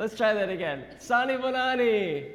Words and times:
Let's 0.00 0.16
try 0.16 0.32
that 0.32 0.48
again. 0.48 0.86
Sani 0.96 1.34
Bonani. 1.34 2.30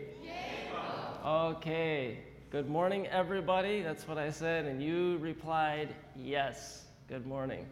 Okay. 1.25 2.19
Good 2.51 2.69
morning, 2.69 3.07
everybody. 3.07 3.81
That's 3.81 4.07
what 4.07 4.19
I 4.19 4.29
said, 4.29 4.65
and 4.65 4.83
you 4.83 5.17
replied 5.17 5.95
yes. 6.15 6.85
Good 7.09 7.25
morning. 7.25 7.65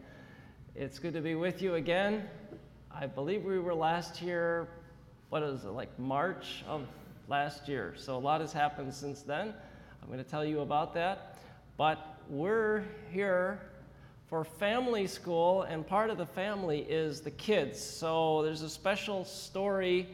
It's 0.74 0.98
good 0.98 1.14
to 1.14 1.20
be 1.20 1.36
with 1.36 1.62
you 1.62 1.76
again. 1.76 2.28
I 2.90 3.06
believe 3.06 3.44
we 3.44 3.60
were 3.60 3.72
last 3.72 4.16
here, 4.16 4.66
what 5.28 5.44
is 5.44 5.64
it, 5.64 5.68
like 5.68 5.96
March 5.96 6.64
of 6.66 6.88
last 7.28 7.68
year. 7.68 7.94
So 7.96 8.16
a 8.16 8.18
lot 8.18 8.40
has 8.40 8.52
happened 8.52 8.92
since 8.92 9.22
then. 9.22 9.54
I'm 10.02 10.08
going 10.08 10.18
to 10.18 10.28
tell 10.28 10.44
you 10.44 10.62
about 10.62 10.92
that. 10.94 11.38
But 11.76 12.18
we're 12.28 12.82
here 13.12 13.60
for 14.34 14.42
family 14.42 15.06
school, 15.06 15.62
and 15.62 15.86
part 15.86 16.10
of 16.10 16.18
the 16.18 16.26
family 16.26 16.80
is 16.88 17.20
the 17.20 17.30
kids. 17.30 17.80
So 17.80 18.42
there's 18.42 18.62
a 18.62 18.68
special 18.68 19.24
story 19.24 20.08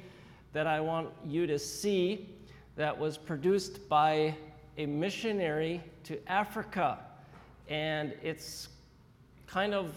that 0.52 0.66
I 0.66 0.78
want 0.78 1.08
you 1.26 1.46
to 1.46 1.58
see 1.58 2.28
that 2.76 2.98
was 2.98 3.16
produced 3.16 3.88
by 3.88 4.36
a 4.76 4.84
missionary 4.84 5.82
to 6.04 6.18
Africa. 6.30 6.98
And 7.70 8.12
it's 8.22 8.68
kind 9.46 9.72
of 9.72 9.94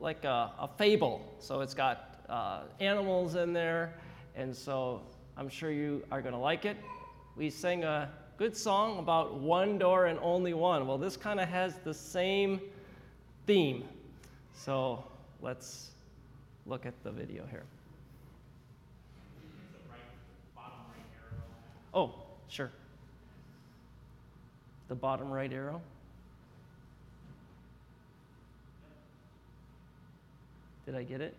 like 0.00 0.24
a, 0.24 0.52
a 0.58 0.70
fable. 0.78 1.34
So 1.38 1.60
it's 1.60 1.74
got 1.74 2.24
uh, 2.30 2.60
animals 2.80 3.34
in 3.34 3.52
there, 3.52 3.92
and 4.36 4.56
so 4.56 5.02
I'm 5.36 5.50
sure 5.50 5.70
you 5.70 6.02
are 6.10 6.22
going 6.22 6.32
to 6.32 6.40
like 6.40 6.64
it. 6.64 6.78
We 7.36 7.50
sang 7.50 7.84
a 7.84 8.08
good 8.38 8.56
song 8.56 8.98
about 8.98 9.34
one 9.34 9.76
door 9.76 10.06
and 10.06 10.18
only 10.22 10.54
one. 10.54 10.86
Well, 10.86 10.96
this 10.96 11.18
kind 11.18 11.38
of 11.38 11.50
has 11.50 11.74
the 11.84 11.92
same 11.92 12.58
theme. 13.46 13.84
So 14.54 15.04
let's 15.40 15.92
look 16.66 16.84
at 16.84 16.94
the 17.04 17.10
video 17.10 17.46
here. 17.50 17.64
Oh, 21.94 22.14
sure. 22.48 22.70
The 24.88 24.94
bottom 24.94 25.30
right 25.30 25.52
arrow. 25.52 25.80
Did 30.84 30.94
I 30.94 31.02
get 31.02 31.20
it? 31.20 31.34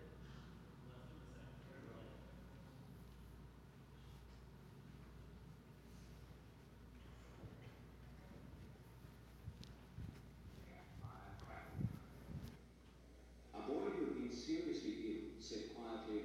A 13.54 13.60
boy 13.66 13.88
who 13.96 14.04
had 14.04 14.14
been 14.16 14.30
seriously 14.30 14.92
ill 15.08 15.40
said 15.40 15.74
quietly, 15.74 16.24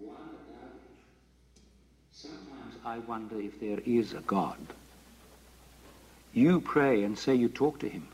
Wanda 0.00 0.38
David, 0.48 0.96
sometimes 2.10 2.75
I 2.86 2.98
wonder 2.98 3.40
if 3.40 3.58
there 3.58 3.80
is 3.84 4.12
a 4.12 4.20
God. 4.20 4.58
You 6.32 6.60
pray 6.60 7.02
and 7.02 7.18
say 7.18 7.34
you 7.34 7.48
talk 7.48 7.80
to 7.80 7.88
him. 7.88 8.06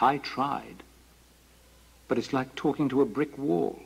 I 0.00 0.16
tried, 0.16 0.82
but 2.08 2.16
it's 2.16 2.32
like 2.32 2.54
talking 2.54 2.88
to 2.88 3.02
a 3.02 3.04
brick 3.04 3.36
wall. 3.36 3.78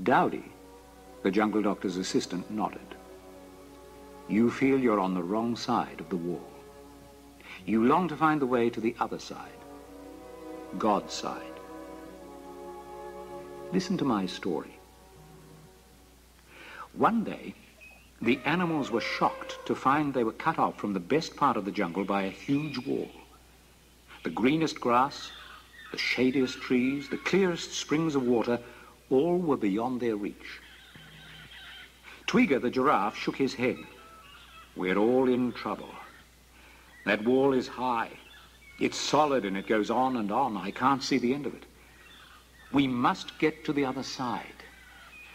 Daudi, 0.00 0.44
the 1.24 1.32
jungle 1.32 1.60
doctor's 1.60 1.96
assistant, 1.96 2.48
nodded. 2.52 2.94
You 4.28 4.48
feel 4.48 4.78
you're 4.78 5.00
on 5.00 5.14
the 5.14 5.24
wrong 5.24 5.56
side 5.56 5.98
of 5.98 6.08
the 6.08 6.16
wall. 6.16 6.52
You 7.66 7.84
long 7.84 8.06
to 8.08 8.16
find 8.16 8.40
the 8.40 8.46
way 8.46 8.70
to 8.70 8.80
the 8.80 8.94
other 9.00 9.18
side. 9.18 9.60
God's 10.78 11.12
side. 11.12 11.58
Listen 13.72 13.98
to 13.98 14.04
my 14.04 14.26
story. 14.26 14.78
One 16.94 17.24
day, 17.24 17.54
the 18.20 18.38
animals 18.44 18.90
were 18.90 19.00
shocked 19.00 19.58
to 19.66 19.74
find 19.74 20.12
they 20.12 20.24
were 20.24 20.32
cut 20.32 20.58
off 20.58 20.78
from 20.78 20.92
the 20.92 21.00
best 21.00 21.36
part 21.36 21.56
of 21.56 21.64
the 21.64 21.72
jungle 21.72 22.04
by 22.04 22.22
a 22.22 22.30
huge 22.30 22.78
wall. 22.78 23.10
The 24.22 24.30
greenest 24.30 24.80
grass, 24.80 25.32
the 25.90 25.98
shadiest 25.98 26.60
trees, 26.60 27.08
the 27.08 27.16
clearest 27.16 27.72
springs 27.72 28.14
of 28.14 28.22
water, 28.22 28.60
all 29.10 29.38
were 29.38 29.56
beyond 29.56 30.00
their 30.00 30.16
reach. 30.16 30.60
Twiga 32.26 32.60
the 32.60 32.70
giraffe 32.70 33.16
shook 33.16 33.36
his 33.36 33.54
head. 33.54 33.78
We're 34.76 34.96
all 34.96 35.28
in 35.28 35.52
trouble. 35.52 35.90
That 37.04 37.24
wall 37.24 37.52
is 37.52 37.68
high. 37.68 38.10
It's 38.78 38.96
solid 38.96 39.44
and 39.44 39.56
it 39.56 39.66
goes 39.66 39.90
on 39.90 40.16
and 40.16 40.30
on. 40.30 40.56
I 40.56 40.70
can't 40.70 41.02
see 41.02 41.18
the 41.18 41.34
end 41.34 41.46
of 41.46 41.54
it. 41.54 41.64
We 42.72 42.86
must 42.86 43.38
get 43.38 43.64
to 43.64 43.72
the 43.72 43.84
other 43.84 44.02
side. 44.02 44.51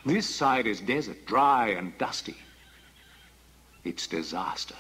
This 0.08 0.26
side 0.26 0.68
is 0.68 0.80
desert, 0.80 1.26
dry 1.26 1.72
and 1.72 1.96
dusty. 1.98 2.38
It's 3.84 4.08
disaster. 4.08 4.78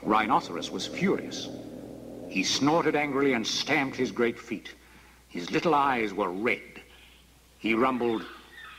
Rhinoceros 0.00 0.70
was 0.70 0.86
furious. 0.86 1.48
He 2.28 2.44
snorted 2.44 2.94
angrily 2.94 3.32
and 3.32 3.44
stamped 3.44 3.96
his 3.96 4.12
great 4.12 4.38
feet. 4.38 4.72
His 5.28 5.50
little 5.50 5.74
eyes 5.74 6.14
were 6.14 6.30
red. 6.30 6.82
He 7.58 7.74
rumbled, 7.74 8.24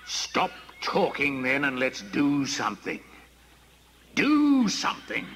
Stop 0.06 0.52
talking 0.82 1.42
then 1.42 1.66
and 1.66 1.78
let's 1.78 2.02
do 2.02 2.46
something. 2.46 3.02
Do 4.16 4.70
something. 4.70 5.28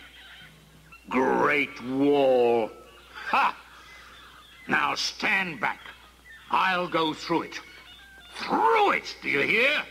Great 1.09 1.83
wall. 1.83 2.71
Ha! 3.25 3.57
Now 4.69 4.95
stand 4.95 5.59
back. 5.59 5.81
I'll 6.49 6.87
go 6.87 7.13
through 7.13 7.41
it. 7.41 7.59
Through 8.37 8.91
it, 8.91 9.15
do 9.21 9.29
you 9.29 9.41
hear? 9.41 9.83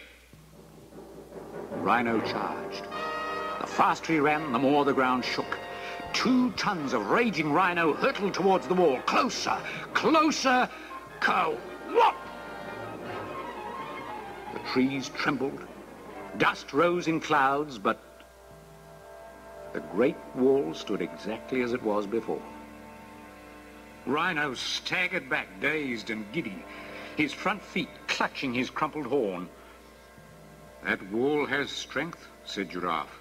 Rhino 1.83 2.21
charged. 2.21 2.84
The 3.61 3.67
faster 3.67 4.12
he 4.12 4.21
ran, 4.21 4.53
the 4.53 4.59
more 4.59 4.84
the 4.84 4.93
ground 4.93 5.25
shook. 5.25 5.59
Two 6.12 6.51
tons 6.53 6.93
of 6.93 7.11
raging 7.11 7.53
rhino 7.53 7.93
hurtled 7.93 8.35
towards 8.35 8.67
the 8.69 8.75
wall. 8.75 8.99
Closer, 9.06 9.59
closer, 9.95 10.69
co-whop! 11.21 12.17
The 14.53 14.61
trees 14.71 15.11
trembled. 15.11 15.61
Dust 16.39 16.73
rose 16.73 17.09
in 17.09 17.21
clouds, 17.21 17.79
but 17.79 18.01
the 19.73 19.81
great 19.81 20.17
wall 20.35 20.73
stood 20.73 21.03
exactly 21.03 21.62
as 21.62 21.73
it 21.73 21.83
was 21.83 22.06
before. 22.06 22.43
Rhino 24.06 24.55
staggered 24.55 25.29
back, 25.29 25.49
dazed 25.61 26.11
and 26.11 26.31
giddy, 26.33 26.62
his 27.16 27.32
front 27.32 27.62
feet 27.62 27.88
clutching 28.06 28.53
his 28.53 28.71
crumpled 28.71 29.06
horn. 29.06 29.49
That 30.84 31.03
wall 31.10 31.47
has 31.47 31.71
strength, 31.71 32.27
said 32.44 32.71
Giraffe. 32.71 33.21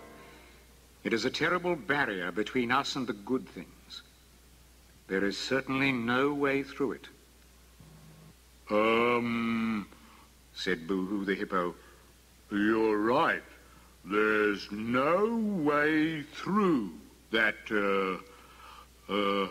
It 1.03 1.13
is 1.13 1.25
a 1.25 1.29
terrible 1.29 1.75
barrier 1.75 2.31
between 2.31 2.72
us 2.72 2.95
and 2.95 3.07
the 3.07 3.13
good 3.13 3.47
things. 3.50 4.01
There 5.07 5.23
is 5.23 5.38
certainly 5.38 5.91
no 5.91 6.34
way 6.34 6.63
through 6.63 6.94
it. 6.94 7.07
Um, 8.69 9.88
said 10.53 10.88
Boo-Hoo 10.88 11.25
the 11.25 11.35
hippo. 11.35 11.75
You're 12.51 12.97
right. 12.97 13.44
There's 14.03 14.72
no 14.72 15.35
way 15.38 16.23
through 16.23 16.91
that, 17.31 17.55
uh, 17.72 19.13
uh, 19.13 19.47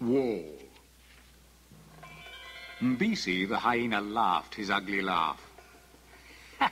wall. 0.00 0.44
Mbisi 2.82 3.46
the 3.48 3.58
hyena 3.58 4.00
laughed 4.00 4.54
his 4.54 4.70
ugly 4.70 5.02
laugh. 5.02 5.40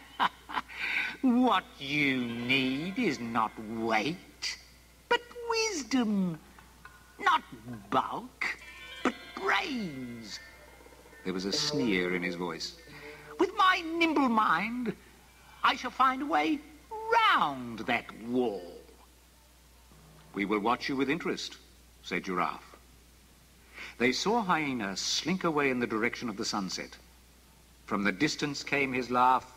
What 1.20 1.64
you 1.78 2.18
need 2.18 2.98
is 2.98 3.18
not 3.18 3.50
weight, 3.58 4.56
but 5.08 5.20
wisdom. 5.50 6.38
Not 7.18 7.42
bulk, 7.90 8.46
but 9.02 9.14
brains. 9.34 10.38
There 11.24 11.34
was 11.34 11.44
a 11.44 11.52
sneer 11.52 12.14
in 12.14 12.22
his 12.22 12.36
voice. 12.36 12.76
With 13.40 13.50
my 13.56 13.82
nimble 13.98 14.28
mind, 14.28 14.94
I 15.64 15.74
shall 15.74 15.90
find 15.90 16.22
a 16.22 16.26
way 16.26 16.60
round 17.12 17.80
that 17.80 18.06
wall. 18.22 18.80
We 20.34 20.44
will 20.44 20.60
watch 20.60 20.88
you 20.88 20.96
with 20.96 21.10
interest, 21.10 21.56
said 22.02 22.24
Giraffe. 22.24 22.67
They 23.96 24.12
saw 24.12 24.42
Hyena 24.42 24.96
slink 24.96 25.44
away 25.44 25.70
in 25.70 25.80
the 25.80 25.86
direction 25.86 26.28
of 26.28 26.36
the 26.36 26.44
sunset. 26.44 26.96
From 27.86 28.04
the 28.04 28.12
distance 28.12 28.62
came 28.62 28.92
his 28.92 29.10
laugh. 29.10 29.50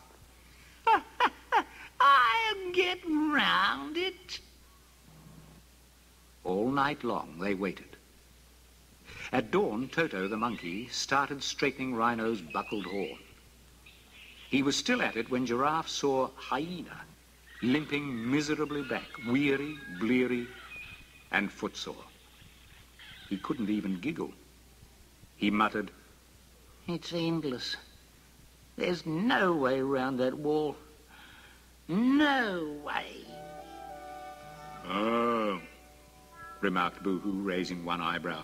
I'll 0.88 2.72
get 2.72 3.00
round 3.06 3.98
it. 3.98 4.40
All 6.44 6.72
night 6.72 7.04
long 7.04 7.40
they 7.40 7.54
waited. 7.54 7.98
At 9.32 9.52
dawn, 9.52 9.90
Toto 9.90 10.28
the 10.28 10.38
monkey 10.38 10.88
started 10.88 11.44
straightening 11.44 11.94
Rhino's 11.94 12.42
buckled 12.42 12.86
horn. 12.86 13.20
He 14.50 14.64
was 14.64 14.76
still 14.76 15.02
at 15.02 15.16
it 15.16 15.30
when 15.30 15.46
Giraffe 15.46 15.88
saw 15.88 16.30
Hyena 16.36 17.02
limping 17.62 18.30
miserably 18.32 18.82
back, 18.82 19.08
weary, 19.28 19.78
bleary, 20.00 20.48
and 21.32 21.52
footsore. 21.52 22.11
He 23.32 23.38
couldn't 23.38 23.70
even 23.70 24.02
giggle. 24.02 24.34
He 25.38 25.50
muttered, 25.50 25.90
It's 26.86 27.14
endless. 27.14 27.78
There's 28.76 29.06
no 29.06 29.54
way 29.54 29.80
round 29.80 30.20
that 30.20 30.38
wall. 30.38 30.76
No 31.88 32.76
way. 32.84 33.24
Oh, 34.86 35.62
remarked 36.60 37.02
Boo-Hoo, 37.04 37.42
raising 37.42 37.86
one 37.86 38.02
eyebrow. 38.02 38.44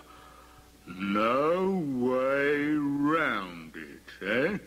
No 0.87 1.83
way 1.97 2.67
round 2.71 3.73
it, 3.75 4.25
eh? 4.25 4.57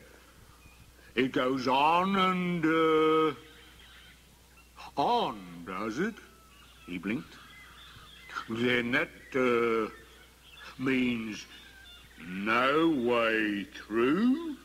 It 1.15 1.33
goes 1.33 1.67
on 1.67 2.15
and, 2.17 2.67
uh, 2.67 3.35
on, 5.01 5.65
does 5.67 5.99
it? 5.99 6.17
He 6.87 6.99
blinked. 6.99 7.35
Then 8.51 8.91
that, 8.91 9.09
uh, 9.35 9.91
means 10.81 11.47
no 12.27 12.89
way 12.89 13.65
through, 13.75 14.57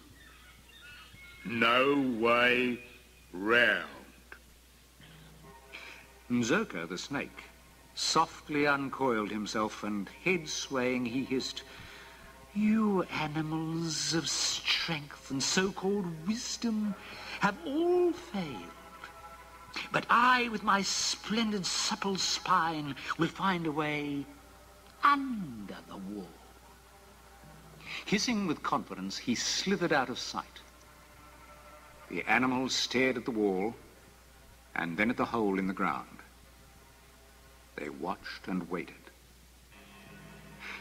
no 1.44 2.15
way 2.19 2.79
round. 3.33 3.85
Mzoka, 6.31 6.88
the 6.88 6.97
snake, 6.97 7.44
softly 7.94 8.65
uncoiled 8.65 9.29
himself 9.29 9.83
and, 9.83 10.09
head 10.23 10.47
swaying, 10.50 11.06
he 11.06 11.23
hissed, 11.23 11.63
You 12.53 13.03
animals 13.03 14.13
of 14.13 14.29
strength 14.29 15.29
and 15.29 15.41
so-called 15.44 16.06
wisdom 16.27 16.95
have 17.41 17.57
all 17.65 18.12
failed. 18.12 18.71
But 19.91 20.06
I, 20.09 20.47
with 20.50 20.63
my 20.63 20.81
splendid 20.81 21.65
supple 21.65 22.17
spine, 22.17 22.95
will 23.17 23.27
find 23.27 23.67
a 23.67 23.71
way 23.71 24.25
under 25.06 25.78
the 25.88 25.98
wall. 25.98 26.28
Hissing 28.06 28.48
with 28.48 28.63
confidence, 28.63 29.18
he 29.18 29.36
slithered 29.36 29.94
out 29.94 30.10
of 30.10 30.19
sight. 30.19 30.60
The 32.10 32.24
animals 32.24 32.74
stared 32.74 33.18
at 33.18 33.25
the 33.25 33.31
wall 33.31 33.75
and 34.75 34.98
then 34.98 35.10
at 35.10 35.18
the 35.18 35.25
hole 35.25 35.60
in 35.60 35.68
the 35.68 35.74
ground. 35.74 36.19
They 37.75 37.90
watched 37.90 38.48
and 38.48 38.69
waited. 38.69 38.96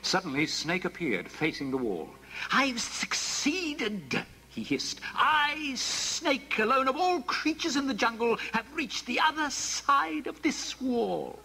Suddenly, 0.03 0.47
Snake 0.47 0.85
appeared, 0.85 1.31
facing 1.31 1.71
the 1.71 1.77
wall. 1.77 2.11
I've 2.53 2.81
succeeded, 2.81 4.25
he 4.49 4.63
hissed. 4.63 5.01
I, 5.15 5.75
Snake, 5.77 6.59
alone 6.59 6.89
of 6.89 6.97
all 6.97 7.21
creatures 7.23 7.77
in 7.77 7.87
the 7.87 7.95
jungle, 7.95 8.37
have 8.53 8.67
reached 8.75 9.07
the 9.07 9.21
other 9.21 9.51
side 9.51 10.27
of 10.27 10.41
this 10.43 10.81
wall. 10.81 11.39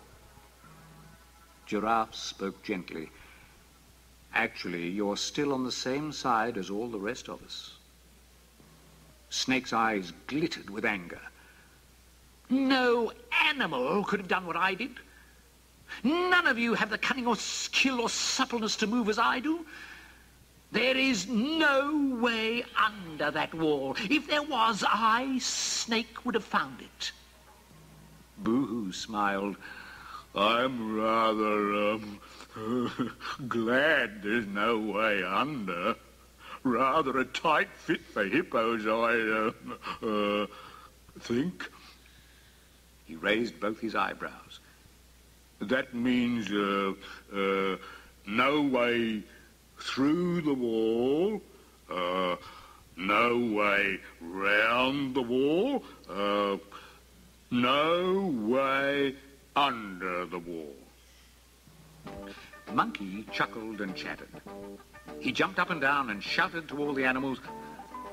Giraffe 1.70 2.16
spoke 2.16 2.64
gently. 2.64 3.12
Actually, 4.34 4.90
you're 4.90 5.16
still 5.16 5.54
on 5.54 5.64
the 5.64 5.72
same 5.72 6.12
side 6.12 6.58
as 6.58 6.72
all 6.72 6.88
the 6.88 7.00
rest 7.00 7.30
of 7.30 7.44
us. 7.44 7.74
Snake's 9.30 9.72
eyes 9.72 10.12
glittered 10.26 10.72
with 10.72 10.84
anger. 10.84 11.22
No 12.50 13.12
animal 13.46 14.04
could 14.04 14.20
have 14.20 14.28
done 14.28 14.48
what 14.48 14.56
I 14.56 14.74
did. 14.74 14.96
None 16.04 16.48
of 16.48 16.58
you 16.58 16.74
have 16.74 16.90
the 16.90 16.98
cunning 16.98 17.28
or 17.28 17.36
skill 17.36 18.02
or 18.02 18.10
suppleness 18.10 18.76
to 18.78 18.88
move 18.88 19.08
as 19.08 19.20
I 19.20 19.40
do. 19.40 19.64
There 20.72 20.98
is 20.98 21.28
no 21.28 22.18
way 22.20 22.64
under 22.84 23.30
that 23.30 23.54
wall. 23.54 23.96
If 24.10 24.28
there 24.28 24.42
was, 24.42 24.84
I, 24.88 25.38
Snake, 25.38 26.26
would 26.26 26.34
have 26.34 26.44
found 26.44 26.82
it. 26.82 27.12
Boo-hoo 28.40 28.92
smiled. 28.92 29.56
I'm 30.36 30.96
rather, 30.96 31.94
um, 31.94 32.20
glad 33.48 34.22
there's 34.22 34.46
no 34.48 34.78
way 34.78 35.24
under. 35.24 35.96
Rather 36.64 37.20
a 37.20 37.26
tight 37.26 37.70
fit 37.74 38.02
for 38.02 38.26
hippos, 38.26 38.86
I, 38.86 39.52
uh, 40.06 40.08
uh, 40.08 40.48
think. 41.20 41.70
He 43.06 43.16
raised 43.16 43.60
both 43.60 43.80
his 43.80 43.96
eyebrows. 43.96 44.60
That 45.62 45.94
means, 45.94 46.52
uh, 46.52 46.94
uh, 47.34 47.78
no 48.28 48.62
way 48.62 49.24
through 49.80 50.42
the 50.42 50.54
wall, 50.54 51.42
uh, 51.90 52.36
no 52.96 53.38
way 53.38 54.00
round 54.22 55.16
the 55.16 55.22
wall, 55.22 55.84
uh, 56.10 56.58
no 57.50 58.34
way 58.48 59.16
under 59.60 60.26
the 60.26 60.40
wall. 60.40 60.74
Monkey 62.72 63.26
chuckled 63.34 63.82
and 63.82 63.94
chattered. 63.94 64.30
He 65.20 65.34
jumped 65.34 65.60
up 65.60 65.70
and 65.70 65.82
down 65.82 66.12
and 66.12 66.24
shouted 66.24 66.70
to 66.70 66.78
all 66.78 66.94
the 66.94 67.04
animals, 67.04 67.40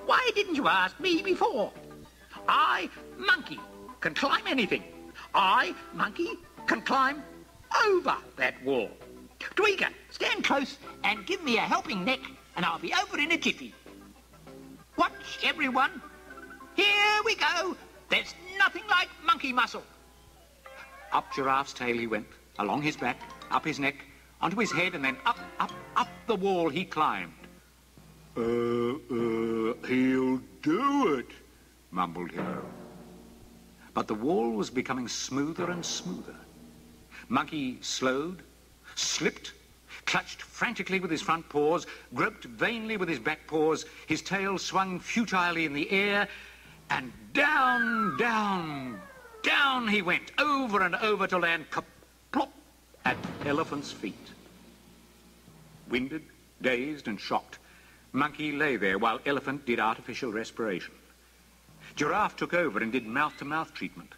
Why 0.07 0.29
didn't 0.35 0.57
you 0.57 0.67
ask 0.67 0.99
me 0.99 1.23
before? 1.23 1.73
I, 2.49 2.91
Monkey, 3.17 3.61
can 4.01 4.13
climb 4.15 4.45
anything. 4.49 4.83
I, 5.35 5.73
Monkey, 5.95 6.31
can 6.67 6.83
climb 6.83 7.23
over 7.87 8.17
that 8.37 8.61
wall. 8.65 8.91
Twiga, 9.55 9.91
stand 10.11 10.43
close 10.43 10.79
and 11.05 11.25
give 11.27 11.45
me 11.45 11.59
a 11.59 11.61
helping 11.61 12.05
neck 12.05 12.21
and 12.57 12.65
I'll 12.65 12.81
be 12.81 12.93
over 12.93 13.21
in 13.21 13.31
a 13.31 13.39
jiffy. 13.39 13.73
Watch, 14.99 15.39
everyone. 15.45 16.03
Here 16.75 17.21
we 17.25 17.37
go. 17.37 17.77
There's 18.09 18.35
nothing 18.59 18.83
like 18.89 19.09
monkey 19.25 19.53
muscle. 19.53 19.85
Up 21.13 21.33
Giraffe's 21.33 21.73
tail 21.73 21.97
he 21.97 22.07
went, 22.07 22.27
along 22.59 22.83
his 22.83 22.97
back, 22.97 23.21
up 23.51 23.65
his 23.65 23.79
neck, 23.79 23.97
onto 24.41 24.59
his 24.59 24.73
head, 24.73 24.95
and 24.95 25.05
then 25.05 25.17
up, 25.25 25.39
up, 25.59 25.73
up 25.97 26.09
the 26.27 26.37
wall 26.37 26.69
he 26.69 26.85
climbed. 26.85 27.33
Uh, 28.37 28.43
uh, 28.43 29.75
he'll 29.87 30.41
do 30.63 31.15
it, 31.15 31.31
mumbled 31.91 32.31
Hippo. 32.31 32.65
But 33.95 34.09
the 34.09 34.15
wall 34.15 34.51
was 34.51 34.69
becoming 34.69 35.09
smoother 35.09 35.71
and 35.71 35.85
smoother. 35.85 36.37
Monkey 37.29 37.79
slowed, 37.81 38.43
slipped, 38.95 39.55
clutched 40.05 40.43
frantically 40.43 41.01
with 41.01 41.11
his 41.11 41.23
front 41.23 41.49
paws, 41.49 41.87
groped 42.15 42.45
vainly 42.45 42.99
with 42.99 43.09
his 43.09 43.19
back 43.19 43.47
paws, 43.47 43.87
his 44.07 44.21
tail 44.21 44.59
swung 44.59 45.01
futilely 45.01 45.65
in 45.65 45.73
the 45.73 45.91
air, 45.91 46.29
and 46.91 47.13
down, 47.33 48.17
down, 48.19 49.01
down 49.47 49.87
he 49.87 50.03
went, 50.03 50.33
over 50.39 50.83
and 50.83 50.97
over 50.97 51.27
to 51.29 51.39
land 51.39 51.67
plop 52.33 52.53
at 53.05 53.19
Elephant's 53.45 53.93
feet. 53.93 54.33
Winded, 55.89 56.25
dazed, 56.61 57.07
and 57.07 57.21
shocked, 57.21 57.59
Monkey 58.13 58.51
lay 58.51 58.77
there 58.77 58.99
while 58.99 59.21
Elephant 59.25 59.65
did 59.65 59.79
artificial 59.79 60.33
respiration. 60.33 60.95
Giraffe 61.95 62.37
took 62.37 62.55
over 62.55 62.81
and 62.81 62.91
did 62.91 63.07
mouth-to-mouth 63.07 63.73
treatment, 63.73 64.15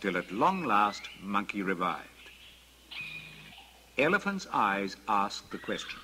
till 0.00 0.16
at 0.16 0.30
long 0.30 0.62
last 0.62 1.08
Monkey 1.22 1.62
revived. 1.62 2.02
Elephant's 3.96 4.46
eyes 4.52 4.96
asked 5.08 5.50
the 5.50 5.58
question. 5.58 5.98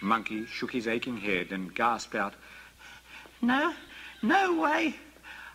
Monkey 0.00 0.46
shook 0.46 0.72
his 0.72 0.88
aching 0.88 1.18
head 1.18 1.52
and 1.52 1.74
gasped 1.74 2.16
out, 2.16 2.34
No, 3.40 3.72
no 4.22 4.60
way 4.60 4.96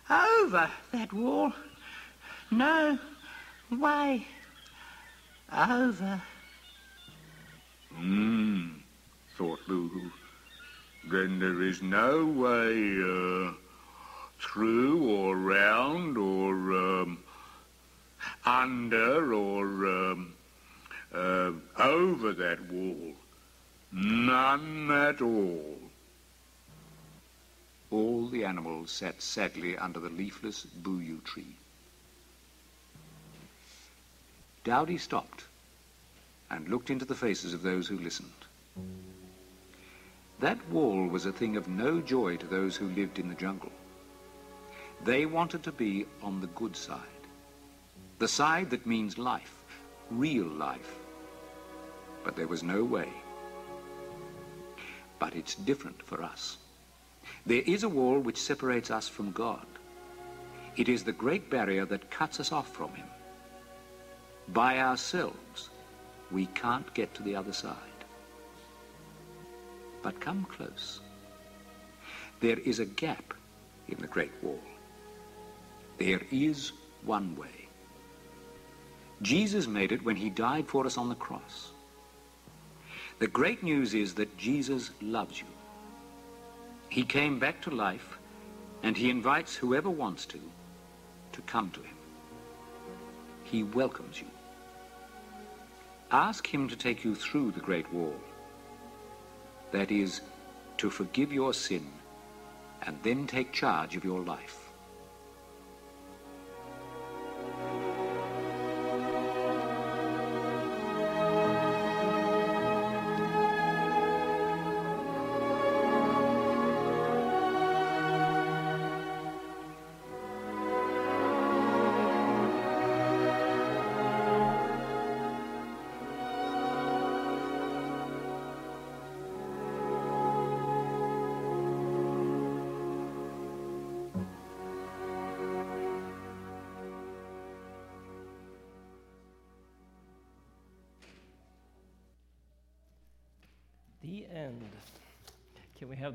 over 0.08 0.70
that 0.92 1.12
wall. 1.12 1.52
No 2.56 2.98
way 3.70 4.26
over. 5.52 6.22
Hmm, 7.92 8.68
thought 9.36 9.60
Boo-Hoo. 9.68 10.10
Then 11.04 11.38
there 11.38 11.60
is 11.60 11.82
no 11.82 12.24
way, 12.24 12.72
uh, 13.02 13.52
through 14.38 15.06
or 15.06 15.36
round 15.36 16.16
or, 16.16 16.54
um, 16.72 17.18
under 18.46 19.34
or, 19.34 19.66
um, 19.86 20.32
uh, 21.12 21.52
over 21.78 22.32
that 22.32 22.72
wall. 22.72 23.14
None 23.92 24.90
at 24.90 25.20
all. 25.20 25.78
All 27.90 28.28
the 28.28 28.46
animals 28.46 28.90
sat 28.90 29.20
sadly 29.20 29.76
under 29.76 30.00
the 30.00 30.08
leafless 30.08 30.64
booyoo 30.64 31.22
tree. 31.22 31.54
Daudi 34.66 34.98
stopped 34.98 35.44
and 36.50 36.68
looked 36.68 36.90
into 36.90 37.04
the 37.04 37.14
faces 37.14 37.54
of 37.54 37.62
those 37.62 37.86
who 37.86 38.00
listened. 38.00 38.32
That 40.40 40.58
wall 40.70 41.06
was 41.06 41.24
a 41.24 41.32
thing 41.32 41.56
of 41.56 41.68
no 41.68 42.00
joy 42.00 42.36
to 42.36 42.46
those 42.46 42.74
who 42.74 42.88
lived 42.88 43.20
in 43.20 43.28
the 43.28 43.36
jungle. 43.36 43.70
They 45.04 45.24
wanted 45.24 45.62
to 45.62 45.72
be 45.72 46.06
on 46.20 46.40
the 46.40 46.48
good 46.48 46.74
side, 46.74 46.98
the 48.18 48.26
side 48.26 48.70
that 48.70 48.86
means 48.86 49.18
life, 49.18 49.54
real 50.10 50.46
life. 50.46 50.96
But 52.24 52.34
there 52.34 52.48
was 52.48 52.64
no 52.64 52.82
way. 52.82 53.08
But 55.20 55.36
it's 55.36 55.54
different 55.54 56.02
for 56.02 56.24
us. 56.24 56.56
There 57.46 57.62
is 57.64 57.84
a 57.84 57.88
wall 57.88 58.18
which 58.18 58.36
separates 58.36 58.90
us 58.90 59.08
from 59.08 59.30
God. 59.30 59.66
It 60.76 60.88
is 60.88 61.04
the 61.04 61.12
great 61.12 61.48
barrier 61.50 61.84
that 61.84 62.10
cuts 62.10 62.40
us 62.40 62.50
off 62.50 62.74
from 62.74 62.92
him. 62.94 63.06
By 64.48 64.78
ourselves, 64.78 65.70
we 66.30 66.46
can't 66.46 66.92
get 66.94 67.14
to 67.14 67.22
the 67.22 67.36
other 67.36 67.52
side. 67.52 67.76
But 70.02 70.20
come 70.20 70.46
close. 70.48 71.00
There 72.40 72.58
is 72.58 72.78
a 72.78 72.86
gap 72.86 73.34
in 73.88 73.98
the 73.98 74.06
Great 74.06 74.32
Wall. 74.42 74.60
There 75.98 76.20
is 76.30 76.72
one 77.04 77.34
way. 77.36 77.68
Jesus 79.22 79.66
made 79.66 79.92
it 79.92 80.04
when 80.04 80.16
he 80.16 80.28
died 80.28 80.68
for 80.68 80.84
us 80.84 80.98
on 80.98 81.08
the 81.08 81.14
cross. 81.14 81.72
The 83.18 83.26
great 83.26 83.62
news 83.62 83.94
is 83.94 84.14
that 84.14 84.36
Jesus 84.36 84.90
loves 85.00 85.40
you. 85.40 85.46
He 86.90 87.02
came 87.02 87.38
back 87.38 87.62
to 87.62 87.70
life, 87.70 88.18
and 88.82 88.96
he 88.96 89.08
invites 89.08 89.56
whoever 89.56 89.88
wants 89.88 90.26
to, 90.26 90.40
to 91.32 91.40
come 91.42 91.70
to 91.70 91.80
him. 91.80 91.96
He 93.44 93.62
welcomes 93.62 94.20
you. 94.20 94.26
Ask 96.16 96.46
him 96.46 96.66
to 96.68 96.76
take 96.76 97.04
you 97.04 97.14
through 97.14 97.50
the 97.50 97.60
Great 97.60 97.92
Wall. 97.92 98.18
That 99.70 99.90
is, 99.90 100.22
to 100.78 100.88
forgive 100.88 101.30
your 101.30 101.52
sin 101.52 101.86
and 102.86 102.98
then 103.02 103.26
take 103.26 103.52
charge 103.52 103.96
of 103.96 104.02
your 104.02 104.20
life. 104.20 104.65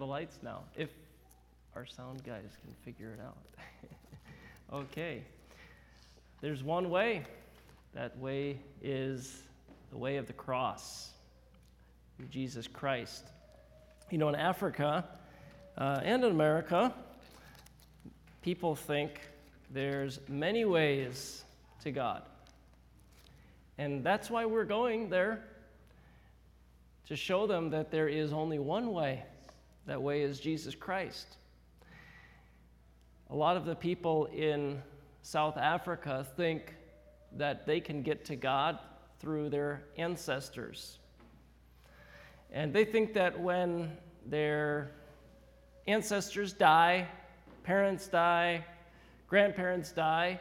The 0.01 0.07
lights 0.07 0.39
now? 0.41 0.63
If 0.75 0.89
our 1.75 1.85
sound 1.85 2.23
guys 2.23 2.57
can 2.63 2.73
figure 2.83 3.13
it 3.13 3.19
out. 3.23 3.37
okay. 4.81 5.21
There's 6.41 6.63
one 6.63 6.89
way. 6.89 7.23
That 7.93 8.17
way 8.17 8.57
is 8.81 9.43
the 9.91 9.97
way 9.99 10.17
of 10.17 10.25
the 10.25 10.33
cross 10.33 11.11
through 12.17 12.29
Jesus 12.29 12.65
Christ. 12.67 13.25
You 14.09 14.17
know, 14.17 14.27
in 14.27 14.33
Africa 14.33 15.05
uh, 15.77 15.99
and 16.03 16.23
in 16.23 16.31
America, 16.31 16.91
people 18.41 18.73
think 18.73 19.21
there's 19.69 20.19
many 20.27 20.65
ways 20.65 21.43
to 21.83 21.91
God. 21.91 22.23
And 23.77 24.03
that's 24.03 24.31
why 24.31 24.45
we're 24.45 24.65
going 24.65 25.09
there 25.09 25.43
to 27.05 27.15
show 27.15 27.45
them 27.45 27.69
that 27.69 27.91
there 27.91 28.07
is 28.07 28.33
only 28.33 28.57
one 28.57 28.93
way. 28.93 29.25
That 29.91 30.01
way 30.01 30.21
is 30.21 30.39
Jesus 30.39 30.73
Christ. 30.73 31.35
A 33.29 33.35
lot 33.35 33.57
of 33.57 33.65
the 33.65 33.75
people 33.75 34.27
in 34.27 34.81
South 35.21 35.57
Africa 35.57 36.25
think 36.37 36.75
that 37.33 37.65
they 37.65 37.81
can 37.81 38.01
get 38.01 38.23
to 38.27 38.37
God 38.37 38.79
through 39.19 39.49
their 39.49 39.83
ancestors. 39.97 40.97
And 42.53 42.71
they 42.71 42.85
think 42.85 43.13
that 43.15 43.37
when 43.37 43.91
their 44.25 44.91
ancestors 45.87 46.53
die, 46.53 47.09
parents 47.63 48.07
die, 48.07 48.63
grandparents 49.27 49.91
die, 49.91 50.39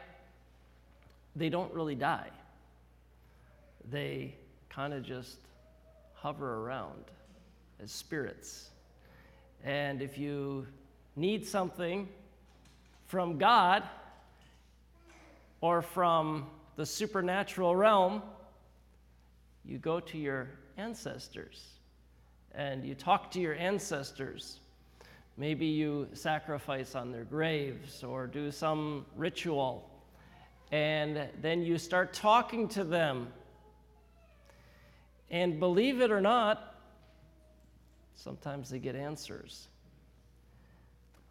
they 1.35 1.49
don't 1.49 1.73
really 1.73 1.95
die. 1.95 2.29
They 3.91 4.33
kind 4.69 4.93
of 4.93 5.03
just 5.03 5.39
hover 6.13 6.65
around 6.65 7.03
as 7.83 7.91
spirits. 7.91 8.70
And 9.63 10.01
if 10.01 10.17
you 10.17 10.65
need 11.15 11.47
something 11.47 12.09
from 13.05 13.37
God 13.37 13.83
or 15.59 15.81
from 15.81 16.47
the 16.75 16.85
supernatural 16.85 17.75
realm, 17.75 18.21
you 19.63 19.77
go 19.77 19.99
to 19.99 20.17
your 20.17 20.49
ancestors 20.77 21.61
and 22.55 22.85
you 22.85 22.95
talk 22.95 23.31
to 23.31 23.39
your 23.39 23.55
ancestors. 23.55 24.59
Maybe 25.37 25.65
you 25.65 26.07
sacrifice 26.13 26.95
on 26.95 27.11
their 27.11 27.23
graves 27.23 28.03
or 28.03 28.27
do 28.27 28.51
some 28.51 29.05
ritual. 29.15 29.89
And 30.71 31.27
then 31.41 31.61
you 31.61 31.77
start 31.77 32.13
talking 32.13 32.67
to 32.69 32.83
them 32.83 33.27
and 35.29 35.59
believe 35.59 36.01
it 36.01 36.11
or 36.11 36.21
not, 36.21 36.70
sometimes 38.15 38.69
they 38.69 38.79
get 38.79 38.95
answers. 38.95 39.67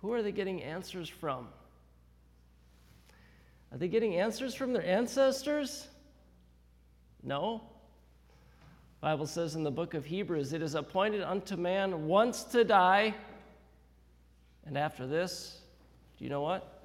Who 0.00 0.12
are 0.12 0.22
they 0.22 0.32
getting 0.32 0.62
answers 0.62 1.08
from? 1.08 1.49
Are 3.72 3.78
they 3.78 3.88
getting 3.88 4.16
answers 4.16 4.54
from 4.54 4.72
their 4.72 4.84
ancestors? 4.84 5.88
No. 7.22 7.62
Bible 9.00 9.26
says 9.26 9.54
in 9.54 9.62
the 9.62 9.70
book 9.70 9.94
of 9.94 10.04
Hebrews, 10.04 10.52
it 10.52 10.62
is 10.62 10.75
appointed 10.75 11.22
unto 11.22 11.56
man 11.56 12.06
once 12.06 12.44
to 12.44 12.64
die, 12.64 13.14
and 14.66 14.76
after 14.76 15.06
this, 15.06 15.60
do 16.18 16.25
you 16.25 16.30
know 16.30 16.42
what? 16.42 16.82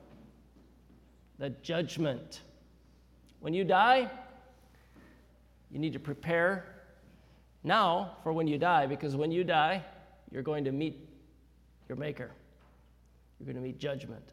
The 1.40 1.50
judgment. 1.50 2.42
When 3.42 3.54
you 3.54 3.66
die, 3.66 4.10
you 5.72 5.80
need 5.80 5.94
to 5.94 6.00
prepare 6.00 6.75
now 7.66 8.18
for 8.24 8.32
when 8.32 8.48
you 8.48 8.58
die, 8.58 8.86
because 8.86 9.16
when 9.16 9.32
you 9.32 9.44
die, 9.44 9.84
you're 10.32 10.44
going 10.44 10.64
to 10.66 10.72
meet 10.72 11.00
your 11.90 11.98
Maker. 11.98 12.32
You're 13.40 13.46
going 13.46 13.56
to 13.56 13.62
meet 13.62 13.80
judgment. 13.80 14.24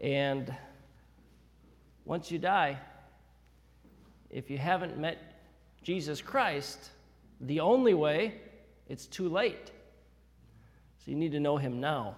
And 0.00 0.54
once 2.04 2.30
you 2.30 2.38
die, 2.38 2.78
if 4.30 4.50
you 4.50 4.58
haven't 4.58 4.98
met 4.98 5.18
Jesus 5.82 6.20
Christ, 6.20 6.90
the 7.40 7.60
only 7.60 7.94
way, 7.94 8.34
it's 8.88 9.06
too 9.06 9.28
late. 9.28 9.70
So 10.98 11.10
you 11.10 11.16
need 11.16 11.32
to 11.32 11.40
know 11.40 11.56
him 11.56 11.80
now. 11.80 12.16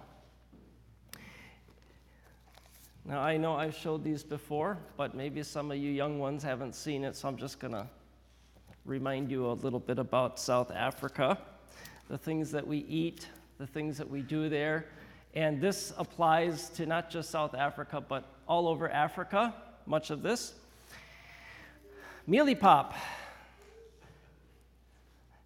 Now, 3.05 3.19
I 3.19 3.35
know 3.35 3.55
I've 3.55 3.75
showed 3.75 4.03
these 4.03 4.23
before, 4.23 4.77
but 4.95 5.13
maybe 5.13 5.43
some 5.43 5.71
of 5.71 5.77
you 5.77 5.91
young 5.91 6.19
ones 6.19 6.41
haven't 6.41 6.73
seen 6.73 7.03
it, 7.03 7.17
so 7.17 7.27
I'm 7.27 7.35
just 7.35 7.59
going 7.59 7.73
to 7.73 7.87
remind 8.85 9.31
you 9.31 9.49
a 9.49 9.53
little 9.53 9.79
bit 9.79 9.97
about 9.97 10.39
South 10.39 10.71
Africa, 10.71 11.37
the 12.09 12.17
things 12.17 12.51
that 12.51 12.67
we 12.67 12.79
eat, 12.79 13.27
the 13.57 13.67
things 13.67 13.97
that 13.97 14.09
we 14.09 14.21
do 14.21 14.49
there. 14.49 14.85
And 15.33 15.61
this 15.61 15.93
applies 15.97 16.69
to 16.71 16.85
not 16.85 17.09
just 17.09 17.29
South 17.29 17.55
Africa, 17.55 18.01
but 18.01 18.25
all 18.47 18.67
over 18.67 18.89
Africa, 18.89 19.53
much 19.85 20.09
of 20.09 20.21
this. 20.21 20.53
Mealie 22.27 22.59
pop. 22.59 22.93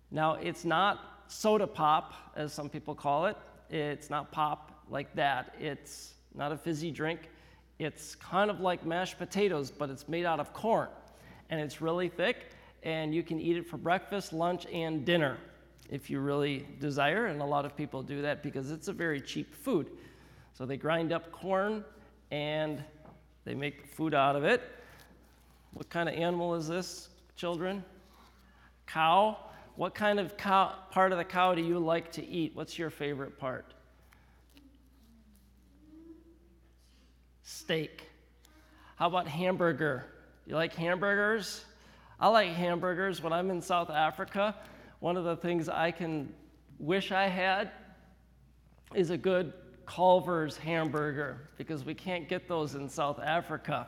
Now, 0.09 0.33
it's 0.35 0.65
not 0.65 1.23
soda 1.27 1.67
pop, 1.67 2.13
as 2.35 2.53
some 2.53 2.69
people 2.69 2.95
call 2.95 3.27
it. 3.27 3.37
It's 3.69 4.09
not 4.09 4.31
pop 4.31 4.83
like 4.89 5.13
that. 5.15 5.53
It's 5.59 6.13
not 6.33 6.51
a 6.51 6.57
fizzy 6.57 6.91
drink. 6.91 7.29
It's 7.77 8.15
kind 8.15 8.49
of 8.49 8.61
like 8.61 8.85
mashed 8.85 9.17
potatoes, 9.19 9.69
but 9.69 9.89
it's 9.89 10.07
made 10.07 10.25
out 10.25 10.39
of 10.39 10.53
corn. 10.53 10.87
And 11.49 11.61
it's 11.61 11.81
really 11.81 12.09
thick 12.09 12.37
and 12.87 13.13
you 13.13 13.21
can 13.21 13.37
eat 13.37 13.57
it 13.57 13.67
for 13.67 13.75
breakfast, 13.75 14.31
lunch, 14.31 14.65
and 14.71 15.03
dinner 15.03 15.37
if 15.89 16.09
you 16.09 16.21
really 16.21 16.65
desire. 16.79 17.25
And 17.25 17.41
a 17.41 17.45
lot 17.45 17.65
of 17.65 17.75
people 17.75 18.01
do 18.01 18.21
that 18.21 18.41
because 18.41 18.71
it's 18.71 18.87
a 18.87 18.93
very 18.93 19.19
cheap 19.19 19.53
food. 19.53 19.91
So 20.53 20.65
they 20.65 20.77
grind 20.77 21.11
up 21.11 21.29
corn 21.33 21.83
and 22.31 22.81
they 23.43 23.53
make 23.53 23.87
food 23.87 24.13
out 24.13 24.37
of 24.37 24.45
it. 24.45 24.61
What 25.73 25.89
kind 25.89 26.07
of 26.07 26.15
animal 26.15 26.55
is 26.55 26.69
this, 26.69 27.09
children? 27.35 27.83
Cow. 28.85 29.37
What 29.75 29.93
kind 29.93 30.17
of 30.17 30.37
cow, 30.37 30.73
part 30.89 31.11
of 31.11 31.17
the 31.17 31.25
cow 31.25 31.55
do 31.55 31.61
you 31.61 31.79
like 31.79 32.13
to 32.13 32.25
eat? 32.25 32.53
What's 32.55 32.79
your 32.79 32.89
favorite 32.89 33.37
part? 33.37 33.73
Steak. 37.43 38.09
How 38.95 39.07
about 39.07 39.27
hamburger? 39.27 40.05
You 40.45 40.55
like 40.55 40.73
hamburgers? 40.73 41.65
I 42.19 42.29
like 42.29 42.49
hamburgers. 42.49 43.21
When 43.21 43.31
I'm 43.31 43.51
in 43.51 43.61
South 43.61 43.91
Africa, 43.91 44.55
one 44.99 45.17
of 45.17 45.23
the 45.23 45.35
things 45.35 45.69
I 45.69 45.91
can 45.91 46.33
wish 46.79 47.11
I 47.11 47.27
had 47.27 47.71
is 48.95 49.11
a 49.11 49.17
good 49.17 49.53
Culver's 49.85 50.57
hamburger 50.57 51.49
because 51.57 51.85
we 51.85 51.93
can't 51.93 52.27
get 52.27 52.47
those 52.47 52.73
in 52.73 52.89
South 52.89 53.19
Africa. 53.19 53.87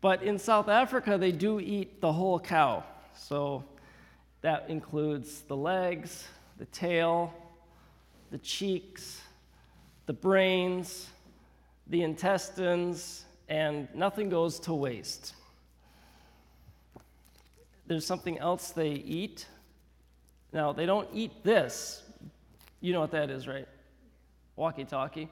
But 0.00 0.22
in 0.22 0.38
South 0.38 0.68
Africa, 0.68 1.18
they 1.18 1.32
do 1.32 1.58
eat 1.58 2.00
the 2.00 2.12
whole 2.12 2.38
cow. 2.38 2.84
So 3.16 3.64
that 4.42 4.66
includes 4.68 5.42
the 5.42 5.56
legs, 5.56 6.26
the 6.58 6.66
tail, 6.66 7.34
the 8.30 8.38
cheeks, 8.38 9.20
the 10.06 10.12
brains, 10.12 11.08
the 11.88 12.02
intestines, 12.02 13.24
and 13.48 13.88
nothing 13.94 14.28
goes 14.28 14.60
to 14.60 14.72
waste. 14.72 15.34
There's 17.86 18.06
something 18.06 18.38
else 18.38 18.70
they 18.70 18.90
eat. 18.90 19.46
Now, 20.52 20.72
they 20.72 20.86
don't 20.86 21.08
eat 21.12 21.42
this. 21.42 22.02
You 22.80 22.92
know 22.92 23.00
what 23.00 23.12
that 23.12 23.30
is, 23.30 23.48
right? 23.48 23.66
Walkie 24.56 24.84
talkie, 24.84 25.28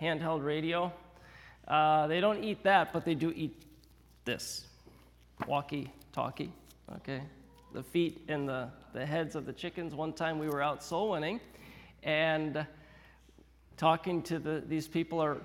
handheld 0.00 0.44
radio. 0.44 0.92
Uh, 1.66 2.06
they 2.06 2.20
don't 2.20 2.44
eat 2.44 2.62
that, 2.64 2.92
but 2.92 3.04
they 3.04 3.14
do 3.14 3.32
eat 3.34 3.62
this 4.24 4.66
walkie 5.46 5.90
talkie, 6.12 6.52
okay? 6.96 7.22
The 7.74 7.82
feet 7.82 8.22
and 8.28 8.48
the, 8.48 8.68
the 8.92 9.04
heads 9.04 9.34
of 9.34 9.46
the 9.46 9.52
chickens. 9.52 9.94
One 9.94 10.12
time 10.12 10.38
we 10.38 10.48
were 10.48 10.62
out 10.62 10.82
soul 10.82 11.10
winning 11.10 11.40
and 12.02 12.66
talking 13.76 14.22
to 14.22 14.38
the, 14.38 14.62
these 14.66 14.88
people 14.88 15.20
are, 15.20 15.38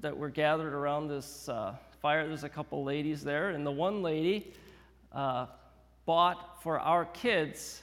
that 0.00 0.16
were 0.16 0.30
gathered 0.30 0.72
around 0.72 1.08
this 1.08 1.48
uh, 1.48 1.74
fire. 2.00 2.26
There's 2.26 2.44
a 2.44 2.48
couple 2.48 2.84
ladies 2.84 3.22
there, 3.22 3.50
and 3.50 3.66
the 3.66 3.70
one 3.70 4.02
lady 4.02 4.52
uh, 5.14 5.46
bought 6.06 6.62
for 6.62 6.78
our 6.78 7.06
kids 7.06 7.82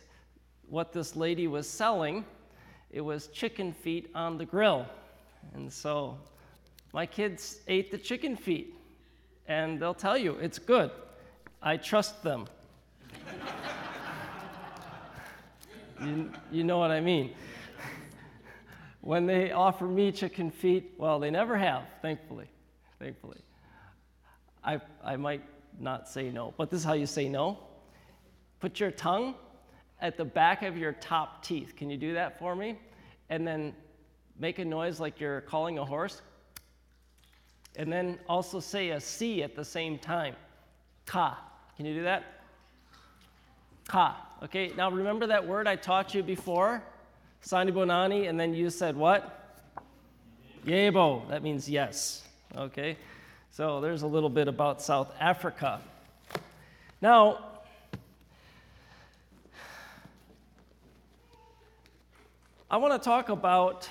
what 0.67 0.93
this 0.93 1.15
lady 1.15 1.47
was 1.47 1.67
selling. 1.67 2.25
It 2.91 3.01
was 3.01 3.27
chicken 3.27 3.73
feet 3.73 4.11
on 4.13 4.37
the 4.37 4.45
grill. 4.45 4.85
And 5.53 5.71
so 5.71 6.17
my 6.93 7.05
kids 7.05 7.59
ate 7.67 7.89
the 7.89 7.97
chicken 7.97 8.35
feet, 8.35 8.75
and 9.47 9.79
they'll 9.79 9.93
tell 9.93 10.17
you 10.17 10.33
it's 10.35 10.59
good. 10.59 10.91
I 11.61 11.77
trust 11.77 12.21
them. 12.23 12.47
you, 16.03 16.31
you 16.51 16.63
know 16.63 16.79
what 16.79 16.91
I 16.91 16.99
mean. 16.99 17.33
when 19.01 19.25
they 19.25 19.51
offer 19.51 19.85
me 19.85 20.11
chicken 20.11 20.51
feet, 20.51 20.93
well, 20.97 21.19
they 21.19 21.31
never 21.31 21.57
have, 21.57 21.83
thankfully. 22.01 22.47
Thankfully. 22.99 23.39
I, 24.63 24.79
I 25.03 25.15
might 25.15 25.43
not 25.79 26.07
say 26.07 26.29
no, 26.29 26.53
but 26.57 26.69
this 26.69 26.79
is 26.81 26.85
how 26.85 26.93
you 26.93 27.05
say 27.05 27.27
no. 27.27 27.57
Put 28.59 28.79
your 28.79 28.91
tongue 28.91 29.35
at 29.99 30.17
the 30.17 30.25
back 30.25 30.63
of 30.63 30.77
your 30.77 30.93
top 30.93 31.43
teeth. 31.43 31.75
Can 31.75 31.89
you 31.89 31.97
do 31.97 32.13
that 32.13 32.39
for 32.39 32.55
me? 32.55 32.77
And 33.29 33.47
then 33.47 33.73
make 34.39 34.59
a 34.59 34.65
noise 34.65 34.99
like 34.99 35.19
you're 35.19 35.41
calling 35.41 35.77
a 35.77 35.85
horse. 35.85 36.21
And 37.75 37.91
then 37.91 38.19
also 38.27 38.59
say 38.59 38.89
a 38.89 38.99
C 38.99 39.43
at 39.43 39.55
the 39.55 39.63
same 39.63 39.97
time. 39.97 40.35
Ka. 41.05 41.39
Can 41.77 41.85
you 41.85 41.93
do 41.93 42.03
that? 42.03 42.23
Ka. 43.87 44.27
Okay, 44.43 44.71
now 44.75 44.89
remember 44.89 45.27
that 45.27 45.47
word 45.47 45.67
I 45.67 45.75
taught 45.75 46.13
you 46.13 46.23
before? 46.23 46.83
Sani 47.41 47.71
Bonani, 47.71 48.29
and 48.29 48.39
then 48.39 48.53
you 48.53 48.69
said 48.69 48.95
what? 48.95 49.37
Yebo. 50.65 51.27
That 51.29 51.43
means 51.43 51.69
yes. 51.69 52.27
Okay, 52.55 52.97
so 53.53 53.81
there's 53.81 54.01
a 54.01 54.07
little 54.07 54.29
bit 54.29 54.47
about 54.47 54.81
South 54.81 55.13
Africa. 55.19 55.81
Now, 57.01 57.39
I 62.69 62.77
want 62.77 62.93
to 62.93 63.05
talk 63.05 63.27
about 63.27 63.89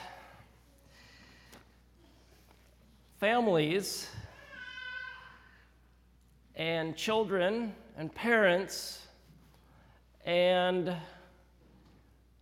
families 3.19 4.09
and 6.55 6.97
children 6.97 7.75
and 7.99 8.14
parents 8.14 9.07
and 10.25 10.97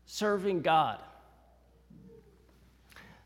serving 0.07 0.63
God. 0.63 1.01